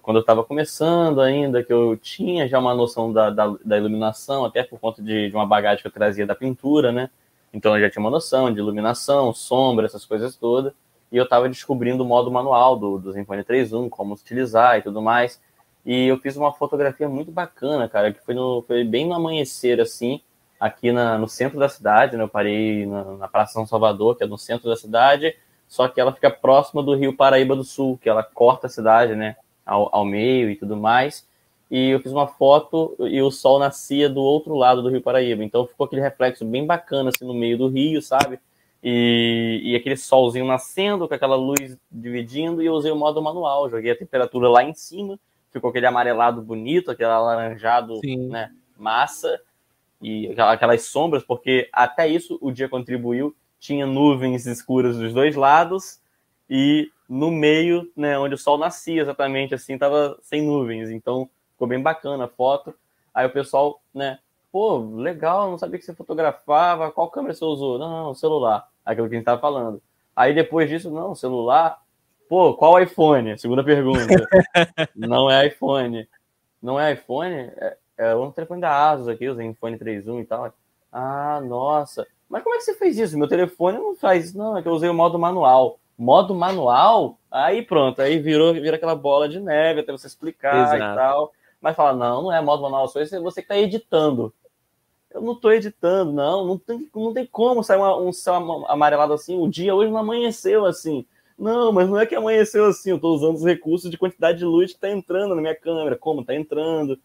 [0.02, 4.44] quando eu estava começando ainda, que eu tinha já uma noção da, da, da iluminação,
[4.44, 7.08] até por conta de, de, uma bagagem que eu trazia da pintura, né?
[7.52, 10.72] Então eu já tinha uma noção de iluminação, sombra, essas coisas todas.
[11.10, 15.00] E eu estava descobrindo o modo manual do, do Zenfone 3.1, como utilizar e tudo
[15.00, 15.40] mais.
[15.88, 19.80] E eu fiz uma fotografia muito bacana, cara, que foi, no, foi bem no amanhecer,
[19.80, 20.20] assim,
[20.60, 22.22] aqui na, no centro da cidade, né?
[22.22, 25.34] Eu parei na, na Praça São Salvador, que é no centro da cidade,
[25.66, 29.16] só que ela fica próxima do Rio Paraíba do Sul, que ela corta a cidade,
[29.16, 29.36] né?
[29.64, 31.26] Ao, ao meio e tudo mais.
[31.70, 35.42] E eu fiz uma foto e o sol nascia do outro lado do Rio Paraíba.
[35.42, 38.38] Então ficou aquele reflexo bem bacana, assim, no meio do rio, sabe?
[38.84, 43.70] E, e aquele solzinho nascendo, com aquela luz dividindo, e eu usei o modo manual.
[43.70, 45.18] Joguei a temperatura lá em cima,
[45.50, 48.28] ficou aquele amarelado bonito, aquele alaranjado, Sim.
[48.28, 48.52] né?
[48.76, 49.40] Massa
[50.00, 53.34] e aquelas sombras, porque até isso o dia contribuiu.
[53.58, 56.00] Tinha nuvens escuras dos dois lados
[56.48, 60.90] e no meio, né, onde o sol nascia exatamente assim, tava sem nuvens.
[60.90, 62.74] Então ficou bem bacana a foto.
[63.12, 64.20] Aí o pessoal, né,
[64.52, 66.92] pô, legal, não sabia que você fotografava.
[66.92, 67.78] Qual câmera você usou?
[67.78, 68.68] Não, não, celular.
[68.84, 69.82] Aquilo que a gente tava falando.
[70.14, 71.80] Aí depois disso, não, celular.
[72.28, 73.38] Pô, qual iPhone?
[73.38, 74.06] Segunda pergunta.
[74.94, 76.06] não é iPhone.
[76.62, 77.34] Não é iPhone?
[77.34, 80.52] É, é um telefone da Asus aqui, o Zenfone 3.1 e tal.
[80.92, 82.06] Ah, nossa.
[82.28, 83.18] Mas como é que você fez isso?
[83.18, 84.58] Meu telefone não faz isso, não.
[84.58, 85.78] É que eu usei o modo manual.
[85.96, 87.18] Modo manual?
[87.30, 90.92] Aí pronto, aí virou, vira aquela bola de neve até você explicar Exato.
[90.92, 91.32] e tal.
[91.60, 94.32] Mas fala, não, não é modo manual, só isso é você que está editando.
[95.10, 96.44] Eu não estou editando, não.
[96.44, 98.34] Não tem, não tem como sair uma, um céu
[98.68, 99.38] amarelado assim.
[99.40, 101.06] O dia hoje não amanheceu assim.
[101.38, 102.90] Não, mas não é que amanheceu assim.
[102.90, 105.96] Eu estou usando os recursos de quantidade de luz que está entrando na minha câmera.
[105.96, 106.98] Como está entrando?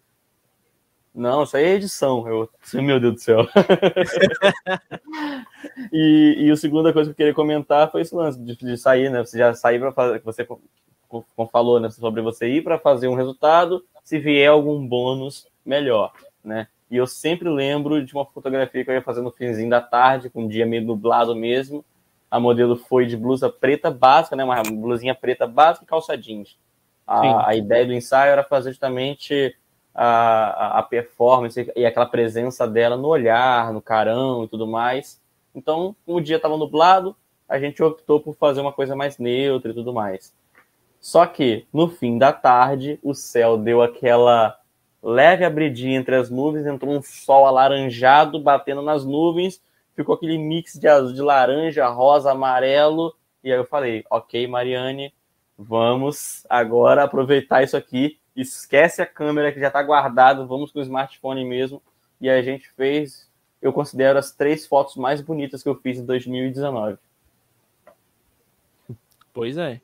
[1.13, 2.27] Não, isso aí é edição.
[2.27, 2.49] Eu,
[2.81, 3.45] meu Deus do céu.
[5.93, 9.11] e, e a segunda coisa que eu queria comentar foi esse lance de, de sair,
[9.11, 9.23] né?
[9.23, 10.47] Você já sair para fazer, você
[11.51, 16.11] falou, né, sobre você ir para fazer um resultado, se vier algum bônus, melhor,
[16.43, 16.67] né?
[16.89, 20.29] E eu sempre lembro de uma fotografia que eu ia fazer no finzinho da tarde,
[20.29, 21.85] com um dia meio nublado mesmo.
[22.33, 24.43] A modelo foi de blusa preta básica, né?
[24.43, 26.57] Uma blusinha preta básica e calça jeans.
[27.05, 29.55] A, a ideia do ensaio era fazer justamente
[29.93, 35.21] a, a performance e aquela presença dela no olhar, no carão e tudo mais.
[35.53, 37.15] Então, como o dia estava nublado,
[37.47, 40.33] a gente optou por fazer uma coisa mais neutra e tudo mais.
[40.99, 44.57] Só que, no fim da tarde, o céu deu aquela
[45.03, 49.61] leve abridinha entre as nuvens, entrou um sol alaranjado batendo nas nuvens,
[49.95, 55.13] ficou aquele mix de azul, de laranja, rosa, amarelo, e aí eu falei, ok, Mariane,
[55.57, 60.81] vamos agora aproveitar isso aqui esquece a câmera que já está guardado, vamos com o
[60.81, 61.81] smartphone mesmo.
[62.19, 63.29] E a gente fez,
[63.61, 66.97] eu considero as três fotos mais bonitas que eu fiz em 2019.
[69.33, 69.73] Pois é.
[69.73, 69.81] É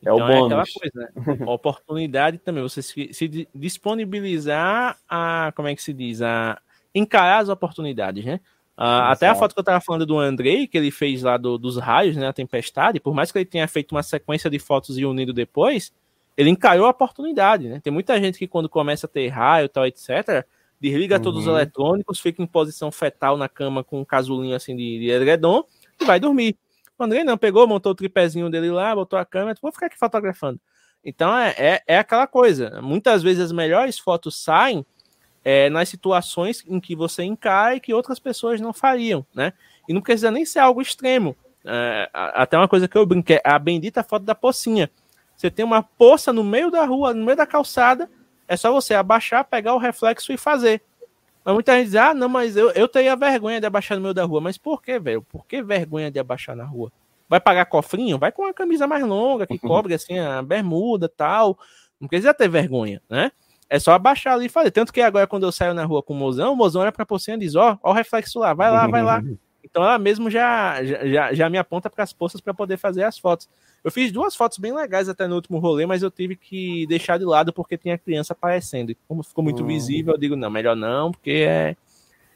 [0.00, 0.52] então, o bônus.
[0.52, 1.46] É aquela coisa, né?
[1.46, 6.60] oportunidade também, você se, se, disponibilizar a, como é que se diz, a
[6.94, 8.40] encarar as oportunidades, né?
[8.76, 11.56] Uh, até a foto que eu tava falando do Andrei, que ele fez lá do,
[11.56, 14.98] dos raios, né, a tempestade, por mais que ele tenha feito uma sequência de fotos
[14.98, 15.94] e unido depois,
[16.36, 17.80] ele encaiou a oportunidade, né?
[17.80, 20.44] Tem muita gente que quando começa a ter raio, tal, etc.,
[20.78, 21.22] desliga uhum.
[21.22, 25.10] todos os eletrônicos, fica em posição fetal na cama com um casulinho assim de, de
[25.10, 25.64] edredom
[25.98, 26.58] e vai dormir.
[26.98, 29.98] O André não pegou, montou o tripézinho dele lá, botou a câmera, vou ficar aqui
[29.98, 30.60] fotografando.
[31.04, 32.80] Então é, é, é, aquela coisa.
[32.82, 34.84] Muitas vezes as melhores fotos saem
[35.48, 39.52] é, nas situações em que você encara e que outras pessoas não fariam, né?
[39.88, 41.36] E não precisa nem ser algo extremo.
[41.64, 44.90] É, até uma coisa que eu brinquei, a bendita foto da pocinha.
[45.36, 48.10] Você tem uma poça no meio da rua, no meio da calçada,
[48.48, 50.82] é só você abaixar, pegar o reflexo e fazer.
[51.44, 54.14] Mas muita gente diz, ah, não, mas eu, eu teria vergonha de abaixar no meio
[54.14, 54.40] da rua.
[54.40, 55.22] Mas por que, velho?
[55.22, 56.90] Por que vergonha de abaixar na rua?
[57.28, 58.18] Vai pagar cofrinho?
[58.18, 61.56] Vai com uma camisa mais longa, que cobre assim, a bermuda tal.
[62.00, 63.30] Não precisa ter vergonha, né?
[63.68, 64.70] É só abaixar ali e fazer.
[64.70, 67.04] Tanto que agora, quando eu saio na rua com o mozão, o mozão olha pra
[67.04, 69.22] pocinha e diz: Ó, ó o reflexo lá, vai lá, vai lá.
[69.68, 73.18] Então ela mesmo já, já, já me aponta para as poças para poder fazer as
[73.18, 73.48] fotos.
[73.82, 77.18] Eu fiz duas fotos bem legais até no último rolê, mas eu tive que deixar
[77.18, 78.90] de lado porque tinha criança aparecendo.
[78.90, 79.66] E como ficou muito uhum.
[79.66, 81.76] visível, eu digo, não, melhor não, porque é,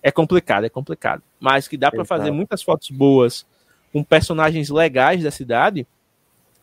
[0.02, 1.22] é complicado, é complicado.
[1.38, 3.46] Mas que dá para fazer muitas fotos boas
[3.92, 5.86] com personagens legais da cidade,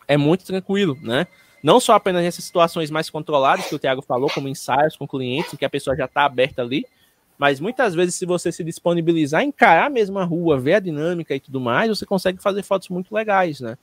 [0.07, 1.28] é muito tranquilo, né?
[1.64, 5.53] Não só apenas nessas situações mais controladas que o Thiago falou, como ensaios com clientes,
[5.53, 6.86] em que a pessoa já está aberta ali,
[7.38, 11.39] mas muitas vezes, se você se disponibilizar, encarar mesmo a rua, ver a dinâmica e
[11.39, 13.78] tudo mais, você consegue fazer fotos muito legais, né?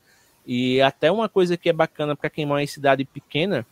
[0.45, 3.65] E até uma coisa que é bacana para quem mora em cidade pequena,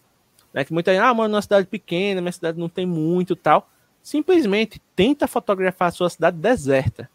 [0.55, 0.65] né?
[0.65, 3.69] Que muita gente, ah, mano, uma cidade pequena, minha cidade não tem muito tal.
[4.03, 7.11] Simplesmente tenta fotografar a sua cidade deserta.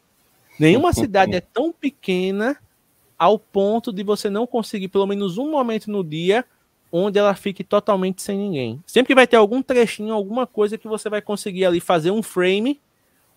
[0.59, 2.57] Nenhuma cidade é tão pequena
[3.17, 6.45] ao ponto de você não conseguir, pelo menos um momento no dia,
[6.91, 8.81] onde ela fique totalmente sem ninguém.
[8.85, 12.23] Sempre que vai ter algum trechinho, alguma coisa que você vai conseguir ali fazer um
[12.23, 12.79] frame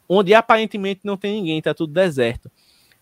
[0.09, 2.51] onde aparentemente não tem ninguém, tá tudo deserto.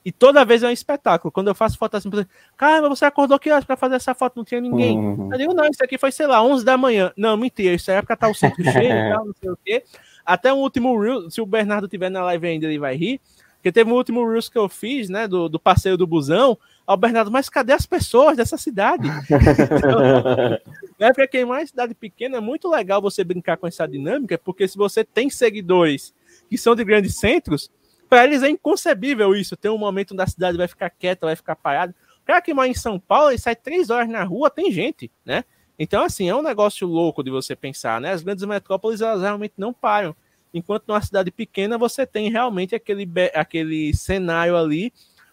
[0.05, 1.32] E toda vez é um espetáculo.
[1.32, 2.11] Quando eu faço foto assim,
[2.57, 4.36] cara, você acordou que horas pra fazer essa foto?
[4.36, 4.99] Não tinha ninguém.
[4.99, 5.28] Uhum.
[5.32, 7.12] Eu digo, não, isso aqui foi, sei lá, 11 da manhã.
[7.16, 9.84] Não, mentira, isso é época tá o centro cheio, tal, não sei o quê.
[10.24, 13.20] Até o último Reel, se o Bernardo tiver na live ainda, ele vai rir.
[13.57, 16.57] Porque teve um último Reels que eu fiz, né, do, do passeio do busão,
[16.89, 19.07] ao Bernardo, mas cadê as pessoas dessa cidade?
[19.07, 20.01] então,
[20.99, 24.66] né, para quem mais cidade pequena, é muito legal você brincar com essa dinâmica, porque
[24.66, 26.14] se você tem seguidores
[26.49, 27.70] que são de grandes centros,
[28.09, 31.36] para eles é inconcebível isso, ter um momento onde a cidade vai ficar quieta, vai
[31.36, 31.95] ficar parada.
[32.22, 35.11] O cara que mora em São Paulo, ele sai três horas na rua, tem gente,
[35.26, 35.45] né?
[35.78, 38.12] Então, assim, é um negócio louco de você pensar, né?
[38.12, 40.16] As grandes metrópoles, elas realmente não param
[40.55, 44.91] enquanto numa cidade pequena você tem realmente aquele, aquele cenário ali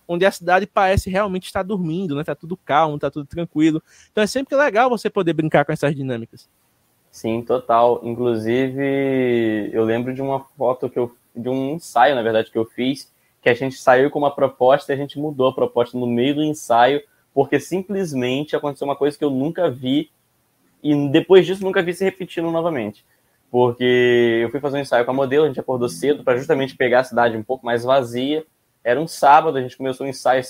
[0.08, 2.24] onde a cidade parece realmente estar dormindo, né?
[2.24, 3.82] Tá tudo calmo, tá tudo tranquilo.
[4.12, 6.49] Então é sempre legal você poder brincar com essas dinâmicas.
[7.12, 8.01] Sim, total.
[8.03, 12.66] Inclusive, eu lembro de uma foto que eu de um ensaio, na verdade, que eu
[12.66, 16.08] fiz, que a gente saiu com uma proposta e a gente mudou a proposta no
[16.08, 17.01] meio do ensaio,
[17.34, 20.10] porque simplesmente aconteceu uma coisa que eu nunca vi
[20.82, 23.03] e depois disso nunca vi se repetindo novamente
[23.56, 26.76] porque eu fui fazer um ensaio com a modelo, a gente acordou cedo para justamente
[26.76, 28.45] pegar a cidade um pouco mais vazia.
[28.86, 30.44] Era um sábado, a gente começou o ensaio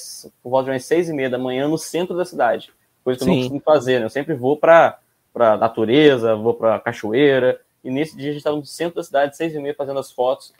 [0.43, 2.69] por volta de umas seis e meia da manhã no centro da cidade,
[3.01, 3.31] coisa que Sim.
[3.31, 4.05] eu não costumo fazer, né?
[4.05, 4.99] Eu sempre vou para
[5.33, 9.35] para natureza, vou para cachoeira, e nesse dia a gente estava no centro da cidade,
[9.35, 10.53] seis e meia, fazendo as fotos,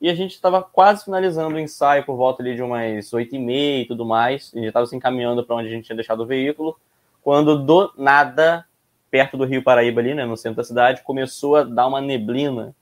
[0.00, 3.38] e a gente estava quase finalizando o ensaio por volta ali de umas oito e
[3.38, 6.24] meia e tudo mais, a gente estava se encaminhando para onde a gente tinha deixado
[6.24, 6.76] o veículo,
[7.22, 8.64] quando do nada
[9.10, 12.74] perto do Rio Paraíba, ali, né, no centro da cidade, começou a dar uma neblina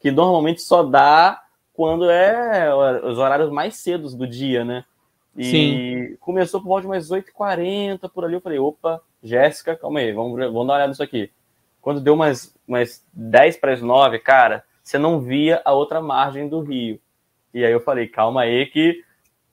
[0.00, 1.41] que normalmente só dá
[1.72, 4.84] quando é os horários mais cedos do dia, né?
[5.36, 6.16] E Sim.
[6.20, 8.34] começou por volta de umas 8h40 por ali.
[8.34, 11.30] Eu falei, opa, Jéssica, calma aí, vamos, vamos dar uma olhada nisso aqui.
[11.80, 16.48] Quando deu umas, umas 10 para as 9, cara, você não via a outra margem
[16.48, 17.00] do rio.
[17.54, 19.02] E aí eu falei, calma aí que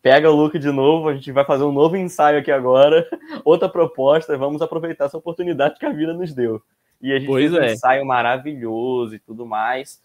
[0.01, 3.07] pega o look de novo, a gente vai fazer um novo ensaio aqui agora,
[3.43, 6.61] outra proposta, vamos aproveitar essa oportunidade que a vida nos deu.
[7.01, 7.67] E a gente pois fez é.
[7.67, 10.01] um ensaio maravilhoso e tudo mais.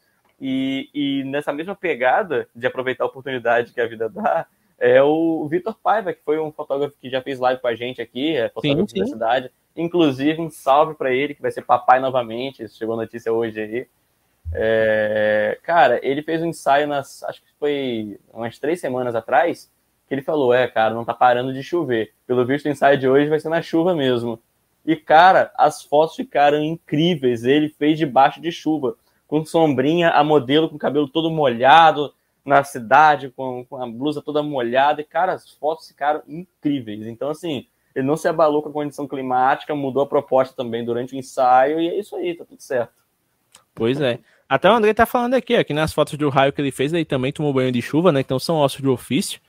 [0.46, 4.44] E, e nessa mesma pegada de aproveitar a oportunidade que a vida dá,
[4.78, 8.02] é o Vitor Paiva, que foi um fotógrafo que já fez live com a gente
[8.02, 9.00] aqui, é fotógrafo sim, sim.
[9.00, 9.50] da cidade.
[9.74, 12.68] Inclusive, um salve para ele, que vai ser papai novamente.
[12.68, 13.86] Chegou notícia hoje aí.
[14.52, 19.72] É, cara, ele fez um ensaio nas, acho que foi umas três semanas atrás,
[20.06, 22.12] que ele falou: é, cara, não tá parando de chover.
[22.26, 24.38] Pelo visto, o ensaio de hoje vai ser na chuva mesmo.
[24.84, 27.44] E, cara, as fotos ficaram incríveis.
[27.44, 28.94] Ele fez debaixo de chuva,
[29.34, 32.14] com sombrinha, a modelo com o cabelo todo molhado
[32.44, 35.00] na cidade, com, com a blusa toda molhada.
[35.00, 37.04] E, cara, as fotos ficaram incríveis.
[37.04, 37.66] Então, assim,
[37.96, 41.80] ele não se abalou com a condição climática, mudou a proposta também durante o ensaio,
[41.80, 42.92] e é isso aí, tá tudo certo.
[43.74, 44.20] Pois é.
[44.48, 47.04] Até o André tá falando aqui, aqui nas fotos do raio que ele fez, ele
[47.04, 48.20] também tomou banho de chuva, né?
[48.20, 49.40] Então são ossos de ofício.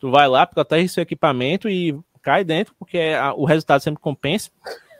[0.00, 4.50] Tu vai lá, protege seu equipamento e cai dentro, porque a, o resultado sempre compensa.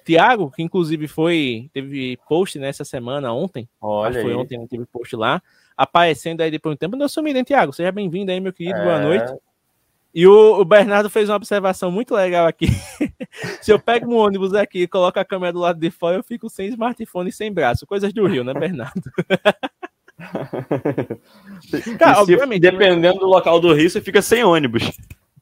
[0.05, 3.69] Tiago, que inclusive foi, teve post nessa semana, ontem.
[3.81, 4.37] Olha foi aí.
[4.37, 5.43] ontem, não teve post lá.
[5.77, 6.97] Aparecendo aí depois de um tempo.
[6.97, 7.73] Não sumido, hein, Tiago?
[7.73, 8.79] Seja bem-vindo aí, meu querido.
[8.79, 8.85] É...
[8.85, 9.33] Boa noite.
[10.15, 12.67] E o, o, Bernardo fez uma observação muito legal aqui.
[13.61, 16.23] Se eu pego um ônibus aqui e coloco a câmera do lado de fora, eu
[16.23, 17.85] fico sem smartphone e sem braço.
[17.85, 19.03] Coisas do Rio, né, Bernardo?
[21.99, 24.93] Cara, obviamente, dependendo do local do Rio, você fica sem ônibus.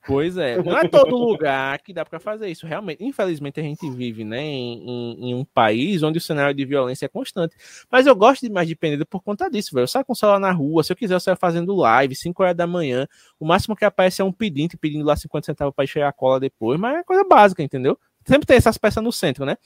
[0.05, 2.67] Pois é, não é todo lugar que dá para fazer isso.
[2.67, 7.07] Realmente, infelizmente, a gente vive né, em, em, um país onde o cenário de violência
[7.07, 7.55] é constante.
[7.91, 9.85] Mas eu gosto de mais de Penedo por conta disso, velho.
[9.85, 12.43] Eu saio com o celular na rua, se eu quiser, eu saio fazendo live, 5
[12.43, 13.07] horas da manhã.
[13.39, 16.41] O máximo que aparece é um pedinte pedindo lá 50 centavos para encher a cola
[16.41, 17.97] depois, mas é coisa básica, entendeu?
[18.27, 19.57] Sempre tem essas peças no centro, né?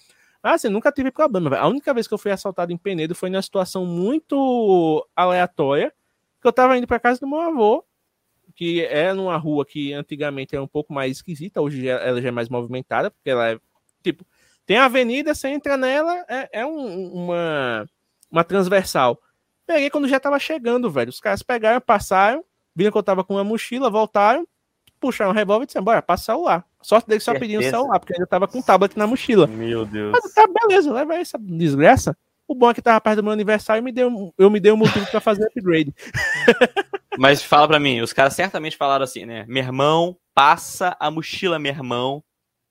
[0.42, 1.56] Ah, assim, nunca tive problema.
[1.56, 5.94] A única vez que eu fui assaltado em Penedo foi numa situação muito aleatória,
[6.42, 7.85] que eu tava indo para casa do meu avô,
[8.56, 12.32] que é numa rua que antigamente era um pouco mais esquisita, hoje ela já é
[12.32, 13.60] mais movimentada, porque ela é,
[14.02, 14.26] tipo,
[14.64, 17.86] tem a avenida, você entra nela, é, é um, uma,
[18.30, 19.20] uma transversal.
[19.66, 21.10] Peguei quando já tava chegando, velho.
[21.10, 22.42] Os caras pegaram, passaram,
[22.74, 24.48] viram que eu tava com uma mochila, voltaram,
[24.98, 26.64] puxaram um revólver e disseram, bora, passa o celular.
[26.80, 29.46] Sorte deles só pediam o celular, porque ainda tava com tablet na mochila.
[29.46, 30.12] Meu Deus.
[30.12, 32.16] Mas tá, beleza, leva essa desgraça.
[32.48, 34.72] O bom é que tava perto do meu aniversário e me deu, eu me dei
[34.72, 35.92] um motivo pra fazer upgrade.
[37.18, 39.44] Mas fala pra mim, os caras certamente falaram assim, né?
[39.48, 42.22] Meu irmão, passa a mochila, meu irmão.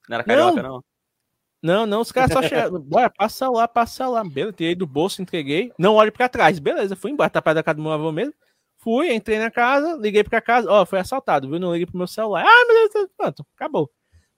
[0.08, 0.84] Não era carioca, não?
[1.66, 2.80] Não, não, os caras só chegaram.
[2.80, 4.24] Bora, passa lá, passa lá.
[4.24, 5.72] Beleza, tirei do bolso, entreguei.
[5.80, 6.60] Não olhe pra trás.
[6.60, 8.36] Beleza, fui embora, tá perto da casa do meu avô mesmo.
[8.78, 10.70] Fui, entrei na casa, liguei pra casa.
[10.70, 11.60] Ó, foi assaltado, viu?
[11.60, 12.46] Não liguei pro meu celular.
[12.46, 13.90] Ah, meu Deus, pronto, acabou.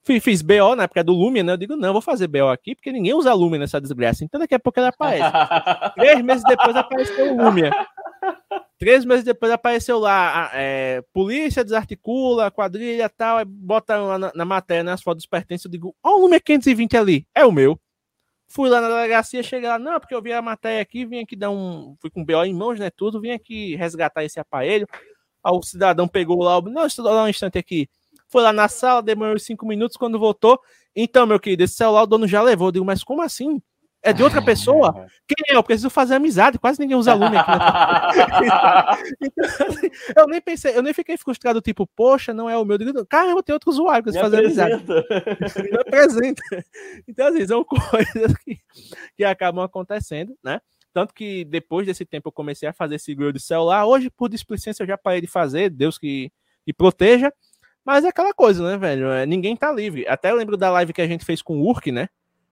[0.02, 1.52] fiz BO na época do Lumia, né?
[1.52, 4.24] Eu digo, não, vou fazer BO aqui, porque ninguém usa Lumia nessa desgraça.
[4.24, 5.30] Então daqui a pouco ele aparece.
[5.96, 7.70] Três meses depois apareceu o Lumia.
[8.78, 14.84] Três meses depois apareceu lá, é, polícia desarticula, quadrilha tal, bota lá na, na matéria,
[14.84, 17.78] nas né, fotos dos pertences, eu digo, ó, o Lumia 520 ali, é o meu.
[18.46, 21.36] Fui lá na delegacia, cheguei lá, não, porque eu vi a matéria aqui, vim aqui
[21.36, 21.96] dar um.
[22.00, 22.88] Fui com BO em mãos, né?
[22.88, 24.86] Tudo, vim aqui resgatar esse aparelho.
[25.44, 27.90] Aí o cidadão pegou lá, não, eu dar um instante aqui.
[28.26, 30.58] Foi lá na sala, demorou cinco minutos, quando voltou.
[30.96, 32.68] Então, meu querido, esse celular o dono já levou.
[32.68, 33.60] Eu digo, mas como assim?
[34.02, 35.06] É de outra pessoa?
[35.26, 35.56] Quem é?
[35.56, 36.58] Eu preciso fazer amizade.
[36.58, 37.50] Quase ninguém usa Lume aqui.
[39.20, 42.78] então, assim, eu nem pensei, eu nem fiquei frustrado, tipo, poxa, não é o meu.
[43.06, 44.84] Caramba, tem outro usuário que fazer amizade.
[45.62, 46.42] Me apresenta.
[47.06, 48.58] Então, assim, são coisas que,
[49.16, 50.60] que acabam acontecendo, né?
[50.92, 53.84] Tanto que depois desse tempo eu comecei a fazer seguro de celular.
[53.84, 55.70] Hoje, por displicência, eu já parei de fazer.
[55.70, 56.30] Deus que,
[56.64, 57.32] que proteja.
[57.84, 59.10] Mas é aquela coisa, né, velho?
[59.10, 60.06] É, ninguém tá livre.
[60.06, 62.08] Até lembro da live que a gente fez com o Urk, né?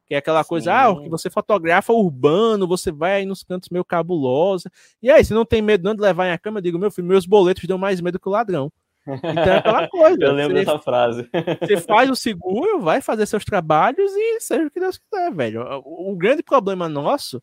[0.07, 0.49] Que é aquela Sim.
[0.49, 4.71] coisa, ah, que você fotografa urbano, você vai aí nos cantos meio cabulosos.
[5.03, 6.91] E aí, se não tem medo não de levar em a cama, eu digo, meu
[6.91, 8.73] filho, meus boletos dão mais medo que o ladrão.
[9.07, 10.19] Então é aquela coisa.
[10.21, 11.29] eu lembro você, dessa frase.
[11.61, 15.63] Você faz o seguro, vai fazer seus trabalhos e seja o que Deus quiser, velho.
[15.85, 17.43] O, o grande problema nosso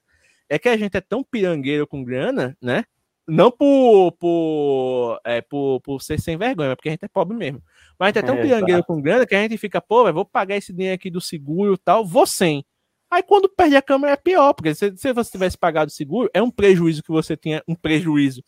[0.49, 2.83] é que a gente é tão pirangueiro com grana, né?
[3.27, 7.35] Não por, por, é, por, por ser sem vergonha, mas porque a gente é pobre
[7.37, 7.61] mesmo.
[7.97, 10.13] Mas a gente é tão é, pirangueiro com grana que a gente fica, pô, eu
[10.13, 12.65] vou pagar esse dinheiro aqui do seguro e tal, vou sem.
[13.09, 16.29] Aí quando perde a câmera é pior, porque se, se você tivesse pagado o seguro,
[16.33, 18.43] é um prejuízo que você tinha, um prejuízo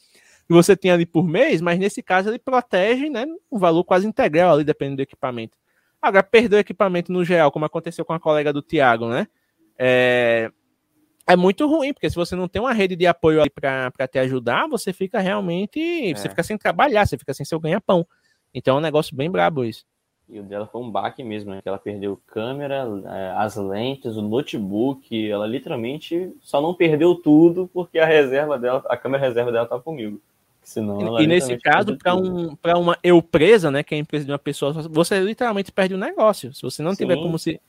[0.47, 4.05] que você tinha ali por mês, mas nesse caso ele protege, né, um valor quase
[4.07, 5.57] integral ali, dependendo do equipamento.
[6.01, 9.27] Agora, perder o equipamento no geral, como aconteceu com a colega do Thiago, né,
[9.77, 10.51] é,
[11.27, 14.19] é muito ruim, porque se você não tem uma rede de apoio ali para te
[14.19, 15.79] ajudar, você fica realmente.
[15.79, 16.15] É.
[16.15, 18.05] Você fica sem trabalhar, você fica sem seu ganha-pão.
[18.53, 19.85] Então é um negócio bem brabo isso.
[20.27, 21.61] E o dela foi um baque mesmo, né?
[21.61, 25.29] Que ela perdeu câmera, é, as lentes, o notebook.
[25.29, 29.79] Ela literalmente só não perdeu tudo porque a reserva dela, a câmera reserva dela tá
[29.79, 30.19] comigo.
[30.63, 33.83] Senão e nesse caso, para um, uma eu presa, né?
[33.83, 36.51] Que é a empresa de uma pessoa, você literalmente perde o negócio.
[36.55, 36.97] Se você não Sim.
[36.97, 37.61] tiver como se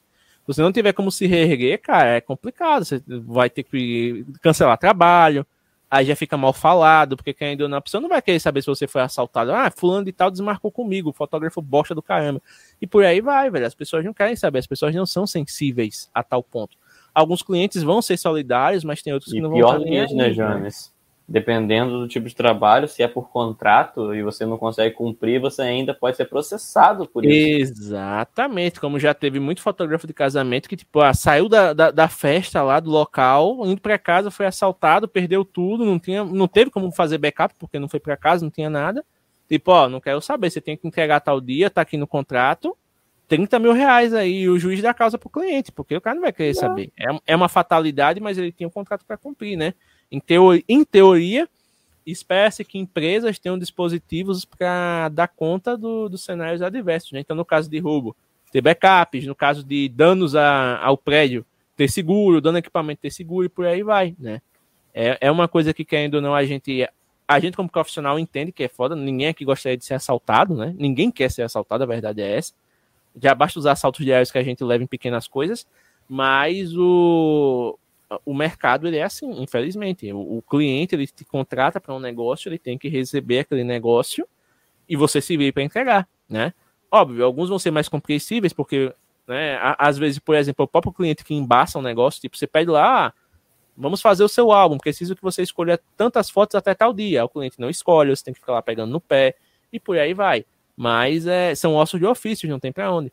[0.46, 2.84] você não tiver como se reerguer, cara, é complicado.
[2.84, 5.46] Você vai ter que cancelar trabalho,
[5.90, 8.62] aí já fica mal falado, porque quem ainda não, a pessoa não vai querer saber
[8.62, 9.52] se você foi assaltado.
[9.52, 12.40] Ah, fulano de tal desmarcou comigo, fotógrafo bosta do caramba.
[12.80, 13.66] E por aí vai, velho.
[13.66, 16.76] As pessoas não querem saber, as pessoas não são sensíveis a tal ponto.
[17.14, 19.84] Alguns clientes vão ser solidários, mas tem outros que não vão ser.
[19.84, 20.95] Pior né, Jones?
[21.28, 25.62] Dependendo do tipo de trabalho, se é por contrato e você não consegue cumprir, você
[25.62, 27.72] ainda pode ser processado por isso.
[27.72, 32.08] Exatamente, como já teve muito fotógrafo de casamento que, tipo, ah, saiu da, da, da,
[32.08, 36.70] festa lá do local, indo para casa, foi assaltado, perdeu tudo, não, tinha, não teve
[36.70, 39.04] como fazer backup, porque não foi para casa, não tinha nada.
[39.48, 42.76] Tipo, ó, não quero saber, você tem que entregar tal dia, tá aqui no contrato,
[43.26, 46.22] 30 mil reais aí, e o juiz dá causa pro cliente, porque o cara não
[46.22, 46.60] vai querer não.
[46.60, 46.92] saber.
[46.96, 49.74] É, é uma fatalidade, mas ele tinha um contrato para cumprir, né?
[50.10, 51.48] Em, teoria, em teoria
[52.06, 57.12] espera-se que empresas tenham dispositivos para dar conta do, dos cenários adversos.
[57.12, 57.20] Né?
[57.20, 58.14] Então, no caso de roubo,
[58.52, 61.44] ter backups, no caso de danos a, ao prédio,
[61.76, 64.14] ter seguro, dano a equipamento, ter seguro e por aí vai.
[64.18, 64.40] Né?
[64.94, 66.88] É, é uma coisa que, querendo ou não, a gente,
[67.26, 70.74] a gente como profissional entende que é foda, ninguém aqui gostaria de ser assaltado, né?
[70.78, 72.52] ninguém quer ser assaltado, a verdade é essa.
[73.20, 75.66] Já basta os assaltos diários que a gente leva em pequenas coisas,
[76.08, 77.76] mas o,
[78.24, 80.10] o mercado ele é assim, infelizmente.
[80.12, 84.26] O, o cliente ele te contrata para um negócio, ele tem que receber aquele negócio
[84.88, 86.52] e você se vê para entregar, né?
[86.90, 88.92] Óbvio, alguns vão ser mais compreensíveis porque,
[89.26, 89.58] né?
[89.78, 93.08] Às vezes, por exemplo, o próprio cliente que embaça um negócio, tipo, você pede lá,
[93.08, 93.12] ah,
[93.76, 97.24] vamos fazer o seu álbum, preciso que você escolha tantas fotos até tal dia.
[97.24, 99.34] O cliente não escolhe, você tem que ficar lá pegando no pé
[99.72, 100.46] e por aí vai.
[100.76, 103.12] Mas é, são ossos de ofício, não tem para onde.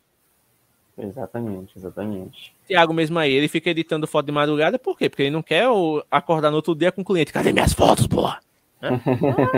[0.98, 2.54] Exatamente, exatamente.
[2.68, 5.10] Tiago mesmo aí, ele fica editando foto de madrugada, por quê?
[5.10, 5.66] Porque ele não quer
[6.10, 7.34] acordar no outro dia com o cliente.
[7.34, 8.40] Cadê minhas fotos, porra?
[8.82, 8.92] ah,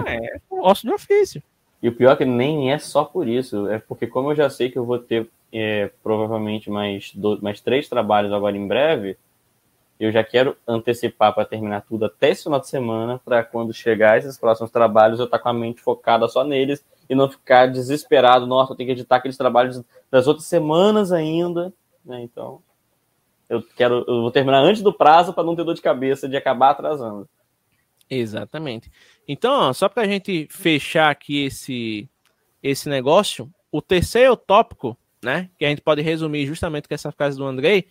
[0.08, 1.44] é osso de ofício.
[1.82, 4.50] E o pior é que nem é só por isso, é porque como eu já
[4.50, 9.18] sei que eu vou ter é, provavelmente mais, dois, mais três trabalhos agora em breve,
[10.00, 14.18] eu já quero antecipar para terminar tudo até esse final de semana, para quando chegar
[14.18, 17.68] esses próximos trabalhos eu estar tá com a mente focada só neles e não ficar
[17.68, 22.22] desesperado, nossa, eu tenho que editar aqueles trabalhos das outras semanas ainda, né?
[22.22, 22.62] Então,
[23.50, 26.36] eu quero, eu vou terminar antes do prazo para não ter dor de cabeça de
[26.36, 27.28] acabar atrasando.
[28.10, 28.92] Exatamente.
[29.28, 32.10] Então, ó, só para a gente fechar aqui esse
[32.62, 37.38] esse negócio, o terceiro tópico, né, que a gente pode resumir justamente com essa frase
[37.38, 37.88] do Andrei,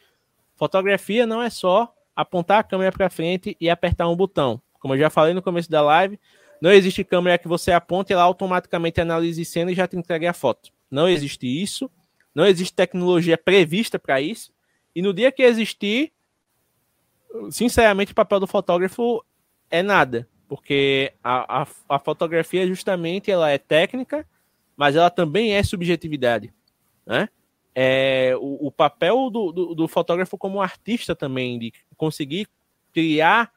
[0.56, 4.60] fotografia não é só apontar a câmera para frente e apertar um botão.
[4.80, 6.18] Como eu já falei no começo da live,
[6.60, 10.32] não existe câmera que você aponte ela automaticamente analise cena e já te entregue a
[10.32, 10.70] foto.
[10.90, 11.90] Não existe isso.
[12.34, 14.52] não existe tecnologia prevista para isso.
[14.94, 16.12] E no dia que existir,
[17.50, 19.24] sinceramente, o papel do fotógrafo
[19.70, 24.26] é nada, porque a, a, a fotografia justamente ela é técnica,
[24.76, 26.52] mas ela também é subjetividade,
[27.06, 27.28] né?
[27.74, 32.46] É, o, o papel do, do, do, fotógrafo como artista também, de conseguir
[32.92, 33.52] criar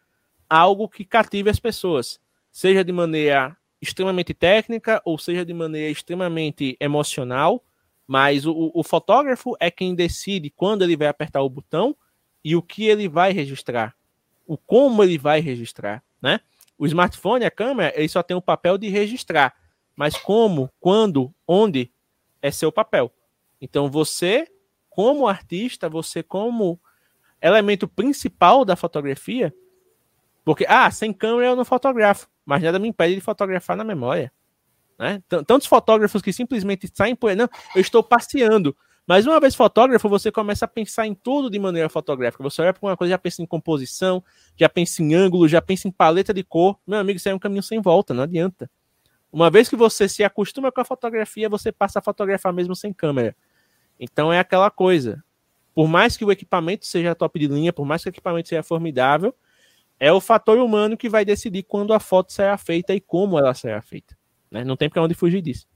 [0.50, 2.20] algo que cative as pessoas,
[2.52, 7.64] seja de maneira extremamente técnica ou seja de maneira extremamente emocional,
[8.08, 11.96] mas o, o fotógrafo é quem decide quando ele vai apertar o botão
[12.44, 13.96] e o que ele vai registrar,
[14.46, 16.40] o como ele vai registrar, né?
[16.78, 19.56] O smartphone, a câmera, ele só tem o papel de registrar,
[19.96, 21.92] mas como, quando, onde
[22.42, 23.12] é seu papel.
[23.60, 24.48] Então você,
[24.90, 26.80] como artista, você como
[27.42, 29.54] elemento principal da fotografia,
[30.48, 34.32] porque ah, sem câmera eu não fotografo, mas nada me impede de fotografar na memória.
[34.98, 35.22] Né?
[35.46, 38.74] Tantos fotógrafos que simplesmente saem por não, eu estou passeando.
[39.06, 42.42] Mas uma vez fotógrafo, você começa a pensar em tudo de maneira fotográfica.
[42.44, 44.24] Você olha para uma coisa, já pensa em composição,
[44.56, 46.80] já pensa em ângulo, já pensa em paleta de cor.
[46.88, 48.72] Meu amigo, isso é um caminho sem volta, não adianta.
[49.30, 52.94] Uma vez que você se acostuma com a fotografia, você passa a fotografar mesmo sem
[52.94, 53.36] câmera.
[54.00, 55.22] Então é aquela coisa.
[55.76, 58.64] Por mais que o equipamento seja top de linha, por mais que o equipamento seja
[58.64, 59.36] formidável,
[60.00, 63.54] é o fator humano que vai decidir quando a foto será feita e como ela
[63.54, 64.18] será feita.
[64.50, 64.64] Né?
[64.64, 65.68] Não tem para onde fugir disso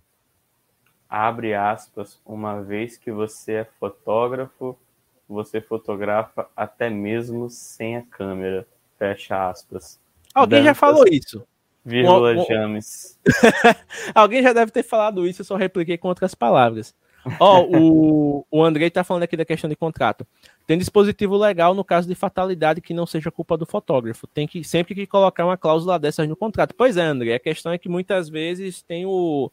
[1.11, 4.79] abre aspas, uma vez que você é fotógrafo,
[5.27, 8.65] você fotografa até mesmo sem a câmera,
[8.97, 9.99] fecha aspas.
[10.33, 11.45] Alguém Dantas, já falou isso.
[11.83, 12.45] Vírgula um, um...
[12.45, 13.19] James.
[14.15, 16.95] Alguém já deve ter falado isso, eu só repliquei com outras palavras.
[17.39, 20.25] Ó, oh, o, o Andrei tá falando aqui da questão de contrato.
[20.65, 24.25] Tem dispositivo legal no caso de fatalidade que não seja culpa do fotógrafo.
[24.27, 26.73] Tem que sempre que colocar uma cláusula dessas no contrato.
[26.75, 29.51] Pois é, André, a questão é que muitas vezes tem o,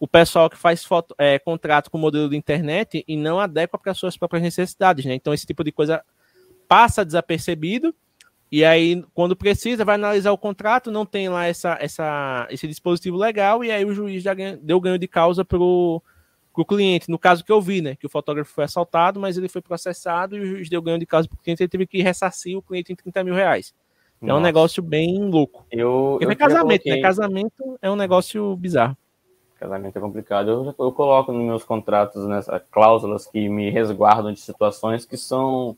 [0.00, 3.94] o pessoal que faz foto, é, contrato com modelo de internet e não adequa para
[3.94, 5.14] suas próprias necessidades, né?
[5.14, 6.02] Então esse tipo de coisa
[6.66, 7.94] passa desapercebido
[8.50, 13.16] e aí quando precisa vai analisar o contrato, não tem lá essa, essa, esse dispositivo
[13.16, 16.02] legal e aí o juiz já ganha, deu ganho de causa pro
[16.60, 19.48] o cliente, no caso que eu vi, né, que o fotógrafo foi assaltado, mas ele
[19.48, 22.02] foi processado e o juiz deu ganho de causa para o cliente, ele teve que
[22.02, 23.74] ressarcir o cliente em 30 mil reais.
[24.20, 25.66] Então, é um negócio bem louco.
[25.70, 26.92] Eu, Porque eu é casamento, coloquei...
[26.92, 27.00] né?
[27.00, 28.96] Casamento é um negócio bizarro.
[29.58, 30.48] Casamento é complicado.
[30.48, 35.76] Eu, eu coloco nos meus contratos nessa cláusulas que me resguardam de situações que são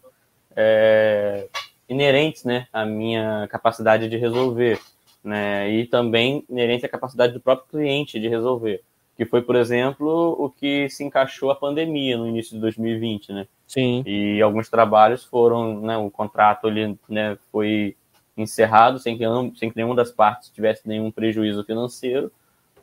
[0.54, 1.48] é,
[1.88, 4.80] inerentes, né, à minha capacidade de resolver,
[5.22, 8.82] né, e também inerente à capacidade do próprio cliente de resolver.
[9.16, 13.46] Que foi, por exemplo, o que se encaixou a pandemia no início de 2020, né?
[13.66, 14.02] Sim.
[14.04, 17.96] E alguns trabalhos foram, né, o contrato ali, né, foi
[18.36, 19.24] encerrado sem que,
[19.56, 22.32] sem que nenhuma das partes tivesse nenhum prejuízo financeiro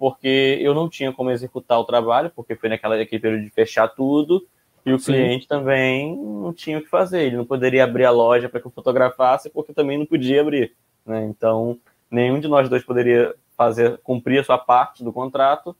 [0.02, 3.88] porque eu não tinha como executar o trabalho, porque foi naquela aquele período de fechar
[3.88, 4.44] tudo,
[4.84, 5.14] e o Sim.
[5.14, 8.66] cliente também não tinha o que fazer, ele não poderia abrir a loja para que
[8.66, 10.74] eu fotografasse, porque também não podia abrir.
[11.06, 11.26] Né?
[11.26, 11.78] Então,
[12.10, 15.76] nenhum de nós dois poderia fazer cumprir a sua parte do contrato,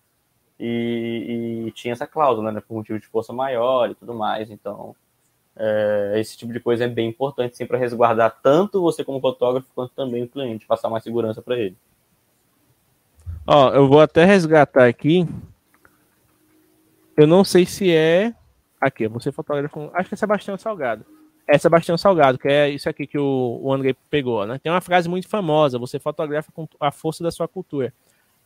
[0.64, 4.52] e, e tinha essa cláusula, né, por motivo de força maior e tudo mais.
[4.52, 4.96] Então,
[5.56, 9.68] é, esse tipo de coisa é bem importante, sim, para resguardar tanto você como fotógrafo,
[9.74, 11.76] quanto também o cliente, passar mais segurança para ele.
[13.46, 15.28] Ó, eu vou até resgatar aqui.
[17.18, 18.34] Eu não sei se é.
[18.80, 19.90] Aqui, você fotógrafo.
[19.94, 21.06] Acho que é Sebastião Salgado.
[21.48, 24.60] É Sebastião Salgado, que é isso aqui que o, o André pegou, né?
[24.60, 27.94] Tem uma frase muito famosa: você fotografa com a força da sua cultura.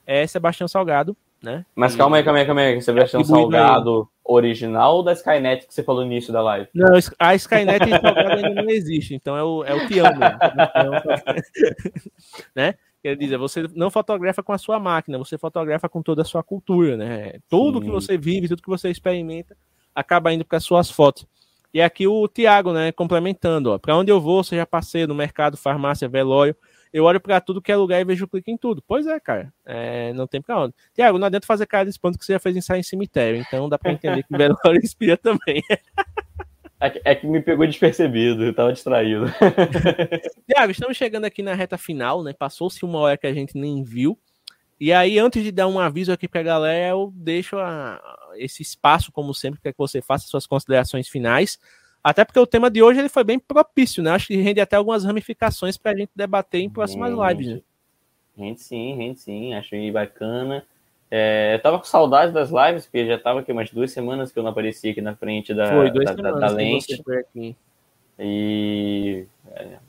[0.08, 1.16] É Sebastião Salgado,
[1.46, 1.66] né?
[1.76, 1.98] Mas e...
[1.98, 2.82] calma aí, calma aí, calma aí.
[2.82, 6.68] Sebastião Salgado original ou da Skynet que você falou no início da live?
[6.74, 10.40] Não, a Skynet Salgado ainda não existe, então é o, é o Tião mesmo.
[12.56, 12.74] né?
[13.02, 16.42] Quer dizer, você não fotografa com a sua máquina, você fotografa com toda a sua
[16.42, 17.34] cultura, né?
[17.48, 17.86] Tudo Sim.
[17.86, 19.56] que você vive, tudo que você experimenta,
[19.94, 21.28] acaba indo para as suas fotos.
[21.72, 25.56] E aqui o Tiago, né, complementando, ó, para onde eu vou, seja passeio no mercado,
[25.56, 26.56] farmácia, velório,
[26.96, 28.82] eu olho para tudo que é lugar e vejo clique em tudo.
[28.88, 30.74] Pois é, cara, é, não tem para onde.
[30.94, 33.68] Tiago, não adianta fazer cara de espanto que você já fez ensaio em cemitério, então
[33.68, 35.62] dá para entender que velório inspira também.
[36.80, 39.26] É que, é que me pegou despercebido, eu tava distraído.
[40.48, 42.32] Tiago, estamos chegando aqui na reta final, né?
[42.32, 44.18] Passou-se uma hora que a gente nem viu.
[44.80, 48.02] E aí, antes de dar um aviso aqui pra galera, eu deixo a,
[48.38, 51.60] esse espaço, como sempre, para que você faça suas considerações finais.
[52.06, 54.12] Até porque o tema de hoje ele foi bem propício, né?
[54.12, 57.56] Acho que rende até algumas ramificações para a gente debater em próximas lives.
[57.56, 57.62] Né?
[58.38, 59.56] Rende sim, rende sim.
[59.56, 60.64] Achei bacana.
[61.10, 64.38] É, eu tava com saudade das lives, porque já tava aqui umas duas semanas que
[64.38, 67.04] eu não aparecia aqui na frente da, Foi, da, da, da lente.
[68.20, 69.26] E
[69.56, 69.80] é,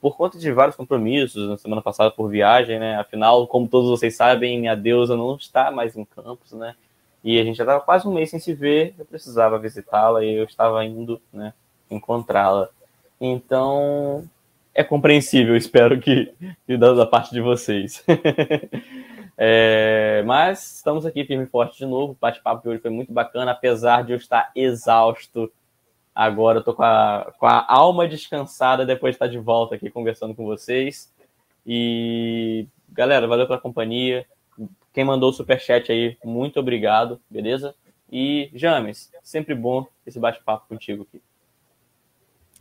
[0.00, 2.94] por conta de vários compromissos, na semana passada por viagem, né?
[2.98, 6.76] Afinal, como todos vocês sabem, minha deusa não está mais em campos, né?
[7.24, 10.34] E a gente já estava quase um mês sem se ver, eu precisava visitá-la e
[10.34, 11.52] eu estava indo né,
[11.90, 12.68] encontrá-la.
[13.20, 14.28] Então,
[14.74, 16.32] é compreensível, espero que,
[16.66, 18.04] da, da parte de vocês.
[19.38, 22.12] é, mas estamos aqui firme e forte de novo.
[22.12, 25.50] O bate-papo de hoje foi muito bacana, apesar de eu estar exausto.
[26.14, 29.90] Agora eu tô com a, com a alma descansada depois de estar de volta aqui
[29.90, 31.12] conversando com vocês.
[31.66, 34.26] E galera, valeu pela companhia.
[34.92, 37.74] Quem mandou o superchat aí, muito obrigado, beleza?
[38.10, 41.20] E James, sempre bom esse bate-papo contigo aqui.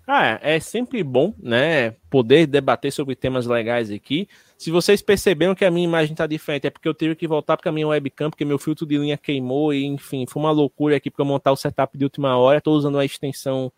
[0.06, 4.28] Ah, é sempre bom, né, poder debater sobre temas legais aqui.
[4.58, 7.56] Se vocês perceberam que a minha imagem tá diferente, é porque eu tive que voltar
[7.56, 11.10] para minha webcam, porque meu filtro de linha queimou e, enfim, foi uma loucura aqui
[11.10, 12.58] para montar o setup de última hora.
[12.58, 13.72] Estou usando uma extensão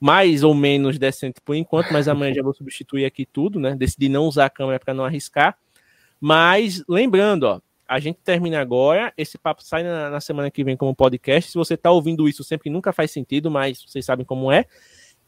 [0.00, 3.74] mais ou menos decente por enquanto, mas amanhã já vou substituir aqui tudo, né?
[3.74, 5.56] Decidi não usar a câmera para não arriscar.
[6.20, 9.12] Mas lembrando, ó, a gente termina agora.
[9.16, 11.50] Esse papo sai na, na semana que vem como podcast.
[11.50, 14.66] Se você está ouvindo isso sempre nunca faz sentido, mas vocês sabem como é.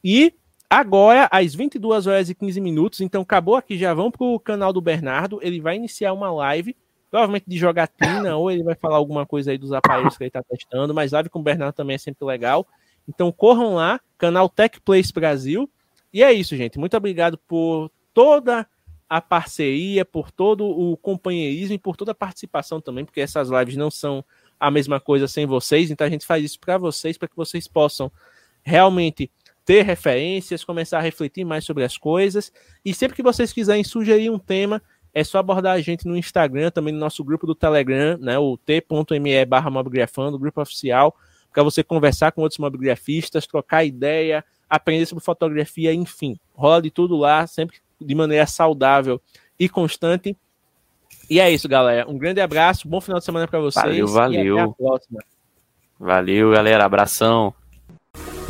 [0.02, 0.34] E
[0.68, 4.72] agora, às 22 horas e 15 minutos, então acabou aqui, já vão para o canal
[4.72, 5.38] do Bernardo.
[5.42, 6.76] Ele vai iniciar uma live,
[7.10, 10.42] provavelmente de jogatina, ou ele vai falar alguma coisa aí dos aparelhos que ele está
[10.42, 12.66] testando, mas live com o Bernardo também é sempre legal.
[13.08, 15.68] Então corram lá, canal Tech Place Brasil.
[16.12, 16.78] E é isso, gente.
[16.78, 18.66] Muito obrigado por toda
[19.08, 23.76] a parceria, por todo o companheirismo e por toda a participação também, porque essas lives
[23.76, 24.24] não são
[24.58, 27.66] a mesma coisa sem vocês, então a gente faz isso para vocês, para que vocês
[27.66, 28.12] possam
[28.62, 29.30] realmente
[29.70, 32.52] ter referências, começar a refletir mais sobre as coisas.
[32.84, 34.82] E sempre que vocês quiserem sugerir um tema,
[35.14, 38.56] é só abordar a gente no Instagram, também no nosso grupo do Telegram, né, o
[38.56, 41.14] t.me barra o grupo oficial,
[41.54, 46.36] para você conversar com outros mobigrafistas, trocar ideia, aprender sobre fotografia, enfim.
[46.52, 49.22] Rola de tudo lá, sempre de maneira saudável
[49.56, 50.36] e constante.
[51.30, 52.10] E é isso, galera.
[52.10, 53.84] Um grande abraço, bom final de semana para vocês.
[53.84, 54.58] Valeu, valeu.
[54.58, 55.20] até a próxima.
[55.96, 56.84] Valeu, galera.
[56.84, 57.54] Abração.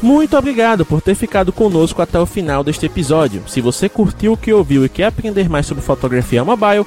[0.02, 3.42] Muito obrigado por ter ficado conosco até o final deste episódio.
[3.46, 6.86] Se você curtiu o que ouviu e quer aprender mais sobre fotografia mobile,